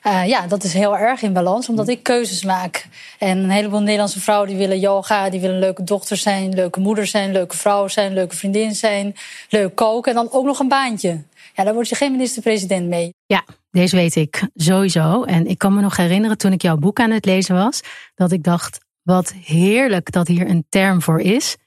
Uh, 0.07 0.27
ja, 0.27 0.47
dat 0.47 0.63
is 0.63 0.73
heel 0.73 0.97
erg 0.97 1.21
in 1.21 1.33
balans, 1.33 1.69
omdat 1.69 1.87
ik 1.87 2.03
keuzes 2.03 2.43
maak. 2.43 2.87
En 3.19 3.37
een 3.37 3.49
heleboel 3.49 3.79
Nederlandse 3.79 4.19
vrouwen 4.19 4.47
die 4.47 4.57
willen 4.57 4.79
yoga, 4.79 5.29
die 5.29 5.39
willen 5.39 5.55
een 5.55 5.61
leuke 5.61 5.83
dochter 5.83 6.17
zijn, 6.17 6.53
leuke 6.53 6.79
moeder 6.79 7.07
zijn, 7.07 7.31
leuke 7.31 7.57
vrouw 7.57 7.87
zijn, 7.87 8.13
leuke 8.13 8.35
vriendin 8.35 8.75
zijn, 8.75 9.15
leuk 9.49 9.75
koken 9.75 10.11
en 10.11 10.17
dan 10.17 10.31
ook 10.31 10.45
nog 10.45 10.59
een 10.59 10.67
baantje. 10.67 11.23
Ja, 11.55 11.63
daar 11.63 11.73
word 11.73 11.89
je 11.89 11.95
geen 11.95 12.11
minister-president 12.11 12.87
mee. 12.87 13.13
Ja, 13.25 13.45
deze 13.71 13.95
weet 13.95 14.15
ik 14.15 14.47
sowieso. 14.55 15.23
En 15.23 15.47
ik 15.47 15.57
kan 15.57 15.73
me 15.73 15.81
nog 15.81 15.97
herinneren 15.97 16.37
toen 16.37 16.51
ik 16.51 16.61
jouw 16.61 16.77
boek 16.77 16.99
aan 16.99 17.11
het 17.11 17.25
lezen 17.25 17.55
was, 17.55 17.81
dat 18.15 18.31
ik 18.31 18.43
dacht: 18.43 18.79
wat 19.01 19.33
heerlijk 19.33 20.11
dat 20.11 20.27
hier 20.27 20.49
een 20.49 20.65
term 20.69 21.01
voor 21.01 21.19
is. 21.19 21.57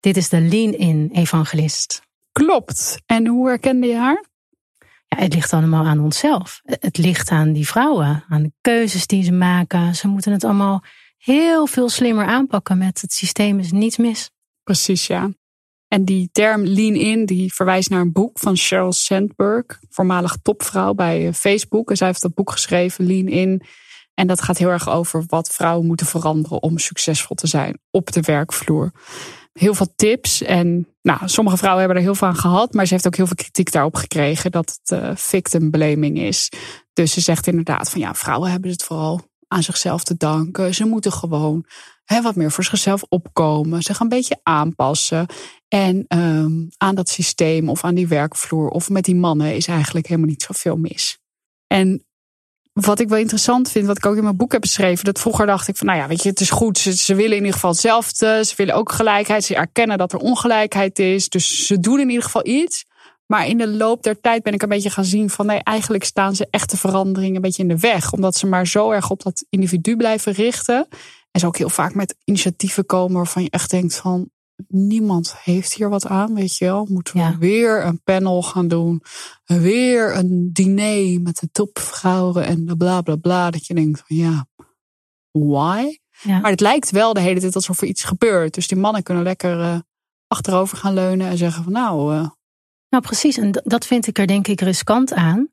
Dit 0.00 0.16
is 0.16 0.28
de 0.28 0.40
lean-in 0.40 1.10
evangelist. 1.12 2.02
Klopt. 2.32 3.02
En 3.06 3.26
hoe 3.26 3.48
herkende 3.48 3.86
je 3.86 3.96
haar? 3.96 4.24
Het 5.16 5.34
ligt 5.34 5.52
allemaal 5.52 5.84
aan 5.84 6.00
onszelf. 6.00 6.60
Het 6.64 6.98
ligt 6.98 7.30
aan 7.30 7.52
die 7.52 7.66
vrouwen, 7.66 8.24
aan 8.28 8.42
de 8.42 8.52
keuzes 8.60 9.06
die 9.06 9.24
ze 9.24 9.32
maken. 9.32 9.94
Ze 9.94 10.08
moeten 10.08 10.32
het 10.32 10.44
allemaal 10.44 10.82
heel 11.16 11.66
veel 11.66 11.88
slimmer 11.88 12.26
aanpakken 12.26 12.78
met 12.78 13.00
het 13.00 13.12
systeem 13.12 13.58
is 13.58 13.72
niets 13.72 13.96
mis. 13.96 14.30
Precies, 14.62 15.06
ja. 15.06 15.30
En 15.88 16.04
die 16.04 16.28
term 16.32 16.64
lean 16.64 16.94
in, 16.94 17.26
die 17.26 17.54
verwijst 17.54 17.90
naar 17.90 18.00
een 18.00 18.12
boek 18.12 18.38
van 18.38 18.56
Sheryl 18.56 18.92
Sandberg, 18.92 19.64
voormalig 19.90 20.36
topvrouw 20.42 20.94
bij 20.94 21.32
Facebook. 21.32 21.90
En 21.90 21.96
zij 21.96 22.06
heeft 22.06 22.22
dat 22.22 22.34
boek 22.34 22.50
geschreven, 22.50 23.06
Lean 23.06 23.28
in. 23.28 23.62
En 24.14 24.26
dat 24.26 24.42
gaat 24.42 24.58
heel 24.58 24.68
erg 24.68 24.88
over 24.88 25.24
wat 25.26 25.48
vrouwen 25.48 25.86
moeten 25.86 26.06
veranderen 26.06 26.62
om 26.62 26.78
succesvol 26.78 27.36
te 27.36 27.46
zijn 27.46 27.78
op 27.90 28.12
de 28.12 28.20
werkvloer. 28.20 28.92
Heel 29.58 29.74
veel 29.74 29.92
tips. 29.96 30.42
En 30.42 30.88
nou, 31.02 31.18
sommige 31.24 31.56
vrouwen 31.56 31.84
hebben 31.84 32.02
er 32.02 32.08
heel 32.08 32.14
veel 32.14 32.28
aan 32.28 32.36
gehad. 32.36 32.72
Maar 32.72 32.86
ze 32.86 32.92
heeft 32.92 33.06
ook 33.06 33.16
heel 33.16 33.26
veel 33.26 33.36
kritiek 33.36 33.72
daarop 33.72 33.94
gekregen 33.94 34.50
dat 34.50 34.78
het 34.82 35.02
uh, 35.02 35.10
victim 35.14 35.70
blaming 35.70 36.18
is. 36.18 36.52
Dus 36.92 37.12
ze 37.12 37.20
zegt 37.20 37.46
inderdaad 37.46 37.90
van 37.90 38.00
ja, 38.00 38.14
vrouwen 38.14 38.50
hebben 38.50 38.70
het 38.70 38.82
vooral 38.82 39.20
aan 39.48 39.62
zichzelf 39.62 40.04
te 40.04 40.16
danken. 40.16 40.74
Ze 40.74 40.84
moeten 40.84 41.12
gewoon 41.12 41.64
hè, 42.04 42.22
wat 42.22 42.36
meer 42.36 42.50
voor 42.50 42.64
zichzelf 42.64 43.02
opkomen. 43.08 43.82
Gaan 43.82 43.96
een 43.98 44.08
beetje 44.08 44.40
aanpassen. 44.42 45.26
En 45.68 46.04
um, 46.08 46.68
aan 46.76 46.94
dat 46.94 47.08
systeem 47.08 47.68
of 47.68 47.84
aan 47.84 47.94
die 47.94 48.08
werkvloer 48.08 48.68
of 48.68 48.88
met 48.88 49.04
die 49.04 49.16
mannen 49.16 49.54
is 49.54 49.66
eigenlijk 49.66 50.06
helemaal 50.06 50.28
niet 50.28 50.42
zoveel 50.42 50.76
mis. 50.76 51.18
En 51.66 52.06
wat 52.80 53.00
ik 53.00 53.08
wel 53.08 53.18
interessant 53.18 53.70
vind, 53.70 53.86
wat 53.86 53.96
ik 53.96 54.06
ook 54.06 54.16
in 54.16 54.22
mijn 54.22 54.36
boek 54.36 54.52
heb 54.52 54.60
beschreven, 54.60 55.04
dat 55.04 55.20
vroeger 55.20 55.46
dacht 55.46 55.68
ik 55.68 55.76
van, 55.76 55.86
nou 55.86 55.98
ja, 55.98 56.08
weet 56.08 56.22
je, 56.22 56.28
het 56.28 56.40
is 56.40 56.50
goed. 56.50 56.78
Ze, 56.78 56.96
ze 56.96 57.14
willen 57.14 57.30
in 57.30 57.36
ieder 57.36 57.52
geval 57.52 57.70
hetzelfde. 57.70 58.44
Ze 58.44 58.54
willen 58.56 58.74
ook 58.74 58.92
gelijkheid. 58.92 59.44
Ze 59.44 59.54
erkennen 59.54 59.98
dat 59.98 60.12
er 60.12 60.18
ongelijkheid 60.18 60.98
is. 60.98 61.28
Dus 61.28 61.66
ze 61.66 61.80
doen 61.80 62.00
in 62.00 62.08
ieder 62.08 62.24
geval 62.24 62.46
iets. 62.46 62.84
Maar 63.26 63.46
in 63.46 63.58
de 63.58 63.68
loop 63.68 64.02
der 64.02 64.20
tijd 64.20 64.42
ben 64.42 64.52
ik 64.52 64.62
een 64.62 64.68
beetje 64.68 64.90
gaan 64.90 65.04
zien 65.04 65.30
van 65.30 65.46
nee, 65.46 65.58
eigenlijk 65.58 66.04
staan 66.04 66.34
ze 66.34 66.46
echte 66.50 66.76
veranderingen 66.76 67.36
een 67.36 67.42
beetje 67.42 67.62
in 67.62 67.68
de 67.68 67.78
weg. 67.78 68.12
Omdat 68.12 68.36
ze 68.36 68.46
maar 68.46 68.66
zo 68.66 68.90
erg 68.90 69.10
op 69.10 69.22
dat 69.22 69.44
individu 69.50 69.96
blijven 69.96 70.32
richten. 70.32 70.88
En 71.30 71.40
ze 71.40 71.46
ook 71.46 71.56
heel 71.58 71.68
vaak 71.68 71.94
met 71.94 72.16
initiatieven 72.24 72.86
komen 72.86 73.16
waarvan 73.16 73.42
je 73.42 73.50
echt 73.50 73.70
denkt 73.70 73.94
van 73.94 74.30
niemand 74.68 75.34
heeft 75.36 75.72
hier 75.72 75.88
wat 75.88 76.06
aan, 76.06 76.34
weet 76.34 76.56
je 76.56 76.64
wel. 76.64 76.86
Moeten 76.90 77.14
we 77.14 77.36
weer 77.38 77.84
een 77.84 78.02
panel 78.02 78.42
gaan 78.42 78.68
doen. 78.68 79.02
Weer 79.44 80.16
een 80.16 80.50
diner 80.52 81.20
met 81.20 81.38
de 81.38 81.48
topvrouwen 81.52 82.44
en 82.44 82.64
de 82.64 82.76
bla 82.76 83.00
bla 83.00 83.16
bla. 83.16 83.50
Dat 83.50 83.66
je 83.66 83.74
denkt 83.74 84.02
van 84.06 84.16
ja, 84.16 84.46
why? 85.30 85.98
Maar 86.22 86.50
het 86.50 86.60
lijkt 86.60 86.90
wel 86.90 87.12
de 87.12 87.20
hele 87.20 87.40
tijd 87.40 87.54
alsof 87.54 87.80
er 87.80 87.88
iets 87.88 88.04
gebeurt. 88.04 88.54
Dus 88.54 88.68
die 88.68 88.78
mannen 88.78 89.02
kunnen 89.02 89.22
lekker 89.22 89.58
uh, 89.58 89.78
achterover 90.26 90.76
gaan 90.76 90.94
leunen 90.94 91.28
en 91.28 91.36
zeggen 91.36 91.62
van 91.62 91.72
nou... 91.72 92.14
Uh, 92.14 92.28
nou 92.88 93.02
precies, 93.02 93.36
en 93.36 93.62
dat 93.64 93.86
vind 93.86 94.06
ik 94.06 94.18
er 94.18 94.26
denk 94.26 94.46
ik 94.48 94.60
riskant 94.60 95.12
aan. 95.12 95.48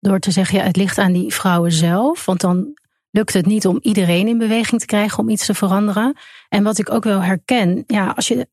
Door 0.00 0.18
te 0.18 0.30
zeggen, 0.30 0.58
ja, 0.58 0.64
het 0.64 0.76
ligt 0.76 0.98
aan 0.98 1.12
die 1.12 1.34
vrouwen 1.34 1.72
zelf. 1.72 2.24
Want 2.24 2.40
dan 2.40 2.78
lukt 3.16 3.32
het 3.32 3.46
niet 3.46 3.66
om 3.66 3.78
iedereen 3.80 4.28
in 4.28 4.38
beweging 4.38 4.80
te 4.80 4.86
krijgen 4.86 5.18
om 5.18 5.28
iets 5.28 5.46
te 5.46 5.54
veranderen. 5.54 6.16
En 6.48 6.62
wat 6.62 6.78
ik 6.78 6.90
ook 6.90 7.04
wel 7.04 7.22
herken, 7.22 7.84
ja, 7.86 8.12
als 8.16 8.28
je. 8.28 8.48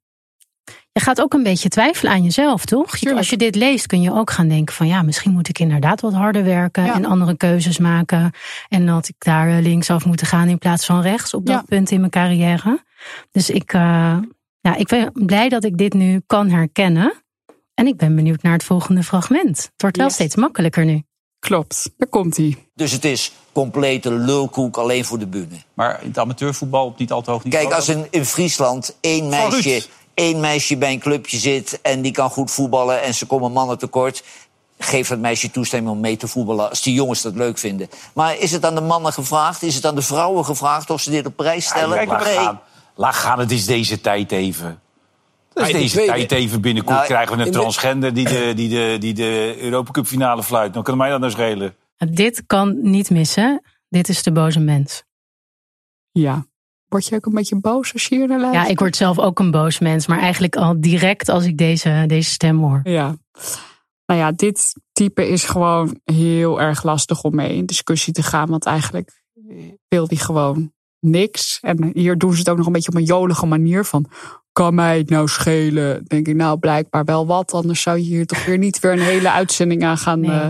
Je 0.92 1.02
gaat 1.02 1.22
ook 1.22 1.34
een 1.34 1.44
beetje 1.44 1.70
twijfelen 1.70 2.12
aan 2.12 2.24
jezelf, 2.24 2.66
toch? 2.66 3.14
Als 3.16 3.30
je 3.30 3.38
dit 3.38 3.56
leest, 3.56 3.86
kun 3.86 4.02
je 4.02 4.14
ook 4.14 4.32
gaan 4.32 4.48
denken 4.48 4.76
van 4.76 4.88
ja, 4.88 5.02
misschien 5.02 5.32
moet 5.32 5.50
ik 5.50 5.60
inderdaad 5.60 6.02
wat 6.02 6.14
harder 6.14 6.44
werken 6.44 6.94
en 6.94 7.06
andere 7.06 7.38
keuzes 7.38 7.78
maken. 7.78 8.32
En 8.70 8.86
dat 8.86 9.08
ik 9.08 9.16
daar 9.18 9.50
eh, 9.50 9.62
linksaf 9.62 10.06
moet 10.06 10.24
gaan 10.24 10.48
in 10.48 10.58
plaats 10.58 10.86
van 10.86 11.02
rechts 11.02 11.34
op 11.34 11.46
dat 11.46 11.66
punt 11.66 11.92
in 11.92 12.00
mijn 12.00 12.12
carrière. 12.12 12.84
Dus 13.32 13.50
ik, 13.50 13.74
uh, 13.74 14.18
ja, 14.60 14.76
ik 14.76 14.88
ben 14.88 15.12
blij 15.14 15.50
dat 15.50 15.64
ik 15.64 15.78
dit 15.78 15.94
nu 15.94 16.22
kan 16.26 16.50
herkennen. 16.50 17.14
En 17.74 17.88
ik 17.88 17.98
ben 17.98 18.16
benieuwd 18.16 18.42
naar 18.42 18.54
het 18.54 18.64
volgende 18.64 19.04
fragment. 19.04 19.58
Het 19.58 19.82
wordt 19.82 19.98
wel 19.98 20.10
steeds 20.10 20.36
makkelijker 20.36 20.86
nu. 20.86 21.04
Klopt, 21.44 21.90
daar 21.98 22.08
komt 22.08 22.38
hij. 22.38 22.58
Dus 22.76 22.92
het 22.92 23.06
is 23.06 23.32
complete 23.52 24.12
lulkoek 24.12 24.78
alleen 24.78 25.06
voor 25.06 25.20
de 25.20 25.28
bühne. 25.28 25.62
Maar 25.74 26.02
in 26.02 26.08
het 26.08 26.18
amateurvoetbal 26.18 26.86
op 26.86 26.98
niet 26.98 27.12
al 27.12 27.22
te 27.22 27.32
hoog 27.32 27.44
niveau? 27.44 27.64
Kijk, 27.64 27.76
als 27.76 27.90
in, 27.90 28.08
in 28.10 28.26
Friesland 28.26 28.98
één 29.02 29.30
meisje, 29.30 29.86
één 30.14 30.40
meisje 30.40 30.78
bij 30.78 30.92
een 30.92 31.00
clubje 31.00 31.38
zit... 31.38 31.80
en 31.82 32.02
die 32.02 32.12
kan 32.12 32.30
goed 32.30 32.52
voetballen 32.52 33.02
en 33.02 33.14
ze 33.14 33.26
komen 33.26 33.52
mannen 33.52 33.78
tekort... 33.78 34.24
geef 34.78 35.08
dat 35.08 35.20
meisje 35.20 35.52
toestemming 35.52 35.96
om 35.96 36.00
mee 36.00 36.18
te 36.18 36.28
voetballen 36.28 36.70
als 36.70 36.82
die 36.82 36.94
jongens 36.94 37.22
dat 37.22 37.36
leuk 37.36 37.58
vinden. 37.58 37.90
Maar 38.14 38.38
is 38.38 38.52
het 38.52 38.66
aan 38.66 38.76
de 38.76 38.82
mannen 38.82 39.14
gevraagd? 39.14 39.64
Is 39.64 39.76
het 39.76 39.86
aan 39.86 39.96
de 39.96 40.02
vrouwen 40.02 40.46
gevraagd 40.46 40.90
of 40.90 41.02
ze 41.02 41.10
dit 41.10 41.26
op 41.26 41.36
prijs 41.36 41.66
stellen? 41.66 42.00
Ja, 42.00 42.06
laat, 42.06 42.24
gaan. 42.24 42.62
laat 42.96 43.16
gaan, 43.16 43.40
het 43.40 43.52
is 43.52 43.66
deze 43.66 44.02
tijd 44.02 44.32
even. 44.32 44.82
Dus 45.54 45.72
deze 45.72 46.06
tijd 46.06 46.32
even 46.32 46.62
binnenkort 46.62 46.96
nou, 46.96 47.08
krijgen 47.08 47.38
we 47.38 47.46
een 47.46 47.52
transgender 47.52 48.14
die 48.14 48.28
de, 48.28 48.52
die 48.56 48.70
de, 48.70 48.96
die 49.00 49.14
de 49.14 49.56
Europa 49.60 49.92
Cup 49.92 50.06
finale 50.06 50.44
fluit. 50.44 50.74
Dan 50.74 50.84
kan 50.84 50.98
mij 50.98 51.10
dat 51.10 51.20
nou 51.20 51.32
schelen. 51.32 51.76
Dit 51.98 52.44
kan 52.48 52.78
niet 52.82 53.10
missen. 53.10 53.62
Dit 53.90 54.10
is 54.10 54.24
de 54.24 54.32
boze 54.32 54.60
mens. 54.60 55.04
Ja. 56.12 56.46
Word 56.88 57.06
je 57.06 57.16
ook 57.16 57.26
een 57.26 57.34
beetje 57.34 57.60
boos 57.60 57.94
als 57.94 58.06
je 58.06 58.16
hier 58.16 58.28
naar 58.28 58.40
luistert? 58.40 58.66
Ja, 58.66 58.72
ik 58.72 58.80
word 58.80 58.96
zelf 58.96 59.20
ook 59.20 59.40
een 59.40 59.52
boos 59.52 59.80
mens. 59.80 60.08
Maar 60.08 60.20
eigenlijk 60.20 60.56
al 60.56 60.82
direct 60.82 61.30
als 61.30 61.46
ik 61.46 61.58
deze, 61.58 62.04
deze 62.08 62.30
stem 62.30 62.60
hoor. 62.60 62.80
Ja. 62.84 63.16
Nou 64.06 64.20
ja, 64.20 64.32
dit 64.32 64.74
type 64.92 65.28
is 65.28 65.44
gewoon 65.44 66.00
heel 66.04 66.62
erg 66.62 66.84
lastig 66.84 67.24
om 67.24 67.36
mee 67.36 67.56
in 67.56 67.66
discussie 67.66 68.14
te 68.14 68.24
gaan. 68.24 68.50
Want 68.50 68.66
eigenlijk 68.66 69.24
wil 69.88 70.08
die 70.08 70.20
gewoon 70.20 70.74
niks. 71.04 71.58
En 71.62 71.90
hier 71.94 72.18
doen 72.18 72.32
ze 72.32 72.40
het 72.40 72.50
ook 72.50 72.58
nog 72.58 72.66
een 72.66 72.72
beetje 72.72 72.92
op 72.92 72.98
een 72.98 73.04
jolige 73.04 73.46
manier 73.46 73.86
van 73.86 74.10
kan 74.52 74.76
mij 74.76 74.98
het 74.98 75.10
nou 75.10 75.28
schelen? 75.28 76.04
Denk 76.06 76.28
ik, 76.28 76.36
nou, 76.36 76.60
blijkbaar 76.60 77.06
wel 77.06 77.26
wat. 77.26 77.54
Anders 77.54 77.82
zou 77.82 77.98
je 77.98 78.04
hier 78.04 78.26
toch 78.26 78.46
weer 78.46 78.58
niet 78.58 78.80
weer 78.80 78.92
een 78.92 79.00
hele 79.00 79.32
uitzending 79.32 79.84
aan 79.84 79.98
gaan. 79.98 80.24
Uh, 80.24 80.48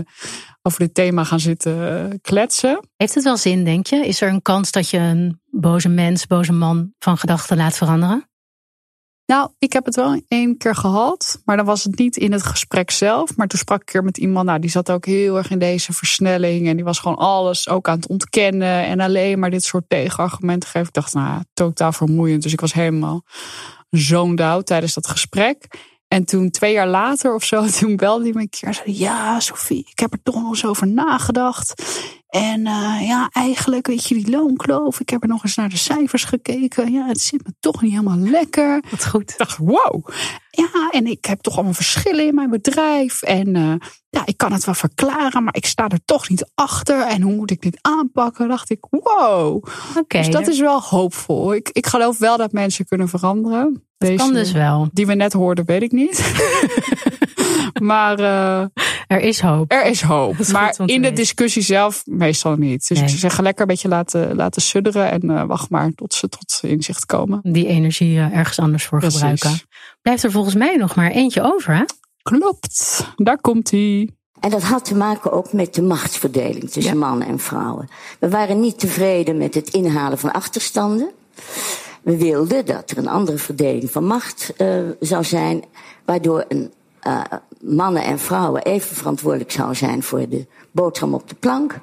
over 0.62 0.78
dit 0.78 0.94
thema 0.94 1.24
gaan 1.24 1.40
zitten 1.40 1.76
uh, 1.76 2.10
kletsen. 2.20 2.80
Heeft 2.96 3.14
het 3.14 3.24
wel 3.24 3.36
zin, 3.36 3.64
denk 3.64 3.86
je? 3.86 4.06
Is 4.06 4.20
er 4.20 4.28
een 4.28 4.42
kans 4.42 4.70
dat 4.70 4.90
je 4.90 4.98
een 4.98 5.40
boze 5.50 5.88
mens, 5.88 6.26
boze 6.26 6.52
man 6.52 6.92
van 6.98 7.18
gedachten 7.18 7.56
laat 7.56 7.76
veranderen? 7.76 8.28
Nou, 9.26 9.50
ik 9.58 9.72
heb 9.72 9.84
het 9.84 9.94
wel 9.94 10.20
één 10.28 10.56
keer 10.56 10.74
gehad, 10.74 11.40
maar 11.44 11.56
dan 11.56 11.66
was 11.66 11.84
het 11.84 11.98
niet 11.98 12.16
in 12.16 12.32
het 12.32 12.42
gesprek 12.42 12.90
zelf. 12.90 13.36
Maar 13.36 13.46
toen 13.46 13.58
sprak 13.58 13.80
ik 13.80 13.86
keer 13.86 14.04
met 14.04 14.18
iemand, 14.18 14.46
nou, 14.46 14.58
die 14.58 14.70
zat 14.70 14.90
ook 14.90 15.06
heel 15.06 15.36
erg 15.36 15.50
in 15.50 15.58
deze 15.58 15.92
versnelling. 15.92 16.68
En 16.68 16.76
die 16.76 16.84
was 16.84 16.98
gewoon 16.98 17.16
alles 17.16 17.68
ook 17.68 17.88
aan 17.88 17.96
het 17.96 18.08
ontkennen 18.08 18.84
en 18.84 19.00
alleen 19.00 19.38
maar 19.38 19.50
dit 19.50 19.64
soort 19.64 19.84
tegenargumenten 19.88 20.68
geven. 20.68 20.88
Ik 20.88 20.94
dacht, 20.94 21.14
nou, 21.14 21.42
totaal 21.54 21.92
vermoeiend. 21.92 22.42
Dus 22.42 22.52
ik 22.52 22.60
was 22.60 22.72
helemaal 22.72 23.24
zoned 23.90 24.40
out 24.40 24.66
tijdens 24.66 24.94
dat 24.94 25.06
gesprek. 25.06 25.66
En 26.08 26.24
toen 26.24 26.50
twee 26.50 26.72
jaar 26.72 26.88
later 26.88 27.34
of 27.34 27.44
zo, 27.44 27.66
toen 27.78 27.96
belde 27.96 28.24
hij 28.24 28.32
me 28.32 28.48
keer 28.48 28.68
en 28.68 28.74
zei: 28.74 28.98
Ja, 28.98 29.40
Sophie, 29.40 29.88
ik 29.90 29.98
heb 29.98 30.12
er 30.12 30.22
toch 30.22 30.34
nog 30.34 30.48
eens 30.48 30.66
over 30.66 30.86
nagedacht. 30.86 31.82
En 32.34 32.60
uh, 32.60 33.06
ja, 33.06 33.28
eigenlijk, 33.32 33.86
weet 33.86 34.08
je, 34.08 34.14
die 34.14 34.30
loonkloof. 34.30 35.00
Ik 35.00 35.08
heb 35.08 35.22
er 35.22 35.28
nog 35.28 35.42
eens 35.42 35.56
naar 35.56 35.68
de 35.68 35.76
cijfers 35.76 36.24
gekeken. 36.24 36.92
Ja, 36.92 37.06
het 37.06 37.20
zit 37.20 37.46
me 37.46 37.52
toch 37.60 37.82
niet 37.82 37.90
helemaal 37.90 38.16
lekker. 38.16 38.82
Wat 38.90 39.06
goed. 39.06 39.30
Ik 39.30 39.38
dacht, 39.38 39.56
wow. 39.56 40.08
Ja, 40.56 40.90
en 40.90 41.06
ik 41.06 41.24
heb 41.24 41.40
toch 41.40 41.54
allemaal 41.54 41.72
verschillen 41.72 42.26
in 42.26 42.34
mijn 42.34 42.50
bedrijf. 42.50 43.22
En 43.22 43.56
uh, 43.56 43.74
ja, 44.10 44.22
ik 44.24 44.36
kan 44.36 44.52
het 44.52 44.64
wel 44.64 44.74
verklaren, 44.74 45.44
maar 45.44 45.56
ik 45.56 45.66
sta 45.66 45.88
er 45.88 46.04
toch 46.04 46.28
niet 46.28 46.50
achter. 46.54 47.06
En 47.06 47.22
hoe 47.22 47.34
moet 47.34 47.50
ik 47.50 47.62
dit 47.62 47.78
aanpakken? 47.80 48.48
Dacht 48.48 48.70
ik, 48.70 48.86
wow. 48.90 49.64
Oké. 49.98 50.18
dus 50.18 50.30
dat 50.30 50.48
is 50.48 50.60
wel 50.60 50.80
hoopvol. 50.80 51.54
Ik, 51.54 51.68
ik 51.72 51.86
geloof 51.86 52.18
wel 52.18 52.36
dat 52.36 52.52
mensen 52.52 52.86
kunnen 52.86 53.08
veranderen. 53.08 53.82
Dat 53.98 54.14
kan 54.14 54.32
dus 54.32 54.52
wel. 54.52 54.88
Die 54.92 55.06
we 55.06 55.14
net 55.14 55.32
hoorden, 55.32 55.64
weet 55.64 55.82
ik 55.82 55.92
niet. 55.92 56.34
maar 57.82 58.20
uh, 58.20 58.60
er 59.06 59.20
is 59.20 59.40
hoop. 59.40 59.72
Er 59.72 59.86
is 59.86 60.02
hoop. 60.02 60.48
Maar 60.52 60.74
in 60.84 61.02
de 61.02 61.12
discussie 61.12 61.62
zelf 61.62 62.02
meestal 62.06 62.56
niet. 62.56 62.88
Dus 62.88 62.98
nee. 62.98 63.08
ik 63.08 63.18
zeg 63.18 63.40
lekker 63.40 63.62
een 63.62 63.68
beetje 63.68 63.88
laten, 63.88 64.36
laten 64.36 64.62
sudderen 64.62 65.10
en 65.10 65.30
uh, 65.30 65.44
wacht 65.44 65.70
maar 65.70 65.92
tot 65.94 66.14
ze 66.14 66.28
tot 66.28 66.60
inzicht 66.62 67.06
komen. 67.06 67.40
Die 67.42 67.66
energie 67.66 68.18
ergens 68.18 68.58
anders 68.58 68.84
voor 68.84 68.98
Precies. 68.98 69.18
gebruiken. 69.18 69.60
Blijft 70.04 70.22
er 70.22 70.30
volgens 70.30 70.54
mij 70.54 70.76
nog 70.76 70.94
maar 70.94 71.10
eentje 71.10 71.42
over, 71.42 71.76
hè? 71.76 71.84
Klopt. 72.22 73.06
Daar 73.16 73.40
komt 73.40 73.70
hij. 73.70 74.10
En 74.40 74.50
dat 74.50 74.62
had 74.62 74.84
te 74.84 74.94
maken 74.94 75.32
ook 75.32 75.52
met 75.52 75.74
de 75.74 75.82
machtsverdeling 75.82 76.70
tussen 76.70 76.92
ja. 76.92 77.06
mannen 77.06 77.28
en 77.28 77.38
vrouwen. 77.38 77.88
We 78.18 78.28
waren 78.30 78.60
niet 78.60 78.78
tevreden 78.78 79.36
met 79.36 79.54
het 79.54 79.70
inhalen 79.70 80.18
van 80.18 80.32
achterstanden. 80.32 81.10
We 82.02 82.16
wilden 82.16 82.66
dat 82.66 82.90
er 82.90 82.98
een 82.98 83.08
andere 83.08 83.38
verdeling 83.38 83.90
van 83.90 84.04
macht 84.04 84.52
uh, 84.58 84.88
zou 85.00 85.24
zijn, 85.24 85.64
waardoor 86.04 86.44
een, 86.48 86.72
uh, 87.06 87.22
mannen 87.60 88.04
en 88.04 88.18
vrouwen 88.18 88.62
even 88.62 88.96
verantwoordelijk 88.96 89.50
zouden 89.50 89.76
zijn 89.76 90.02
voor 90.02 90.28
de 90.28 90.46
boterham 90.70 91.14
op 91.14 91.28
de 91.28 91.34
plank, 91.34 91.80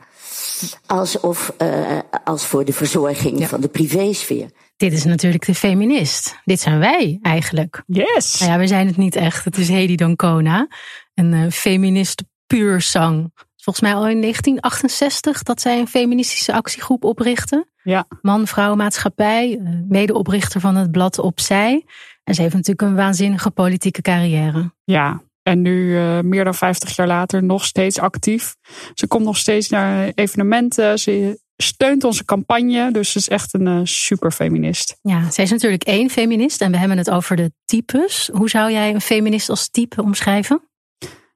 alsof, 0.86 1.54
uh, 1.62 2.00
als 2.24 2.46
voor 2.46 2.66
de 2.66 2.74
verzorging 2.74 3.40
ja. 3.40 3.48
van 3.48 3.62
de 3.62 3.68
privésfeer. 3.68 4.50
Dit 4.78 4.94
is 4.94 5.04
natuurlijk 5.04 5.46
de 5.46 5.56
feminist. 5.56 6.40
Dit 6.44 6.60
zijn 6.60 6.80
wij 6.80 7.20
eigenlijk. 7.22 7.84
Yes. 7.88 8.40
Nou 8.40 8.52
ja, 8.52 8.58
we 8.58 8.68
zijn 8.68 8.88
het 8.88 8.98
niet 8.98 9.16
echt. 9.16 9.46
Het 9.46 9.58
is 9.58 9.70
Hedy 9.70 9.96
Dancona, 9.96 10.68
een 11.14 11.52
feminist 11.52 12.24
puur 12.48 12.82
zang. 12.82 13.32
Volgens 13.56 13.86
mij 13.86 13.96
al 13.96 14.08
in 14.08 14.22
1968 14.22 15.44
dat 15.44 15.62
zij 15.62 15.80
een 15.80 15.88
feministische 15.88 16.54
actiegroep 16.54 17.04
oprichtte. 17.04 17.68
Ja. 17.84 18.06
Man, 18.22 18.48
vrouw, 18.48 18.76
maatschappij. 18.76 19.60
Medeoprichter 19.88 20.60
van 20.60 20.76
het 20.76 20.92
blad 20.92 21.20
Opzij. 21.20 21.86
En 22.24 22.34
ze 22.34 22.42
heeft 22.42 22.54
natuurlijk 22.54 22.82
een 22.82 22.96
waanzinnige 22.96 23.52
politieke 23.52 24.02
carrière. 24.02 24.74
Ja, 24.84 25.22
en 25.44 25.62
nu 25.62 25.96
uh, 25.96 26.20
meer 26.20 26.44
dan 26.44 26.56
50 26.56 26.96
jaar 26.96 27.08
later 27.08 27.44
nog 27.44 27.66
steeds 27.66 28.00
actief. 28.00 28.56
Ze 28.94 29.08
komt 29.08 29.24
nog 29.24 29.38
steeds 29.38 29.70
naar 29.70 30.12
evenementen. 30.16 31.00
Ze 31.00 31.40
steunt 31.58 32.04
onze 32.04 32.26
campagne. 32.26 32.92
Dus 32.92 33.12
ze 33.12 33.18
is 33.18 33.30
echt 33.30 33.54
een 33.54 33.68
uh, 33.68 33.80
super 33.84 34.32
feminist. 34.32 34.98
Ja, 35.02 35.32
zij 35.32 35.44
is 35.44 35.52
natuurlijk 35.52 35.84
één 35.84 36.10
feminist. 36.10 36.62
En 36.62 36.72
we 36.72 36.78
hebben 36.78 36.98
het 36.98 37.10
over 37.10 37.36
de 37.36 37.52
types. 37.66 38.30
Hoe 38.34 38.50
zou 38.50 38.72
jij 38.72 38.94
een 38.94 39.02
feminist 39.02 39.50
als 39.50 39.70
type 39.70 40.02
omschrijven? 40.02 40.70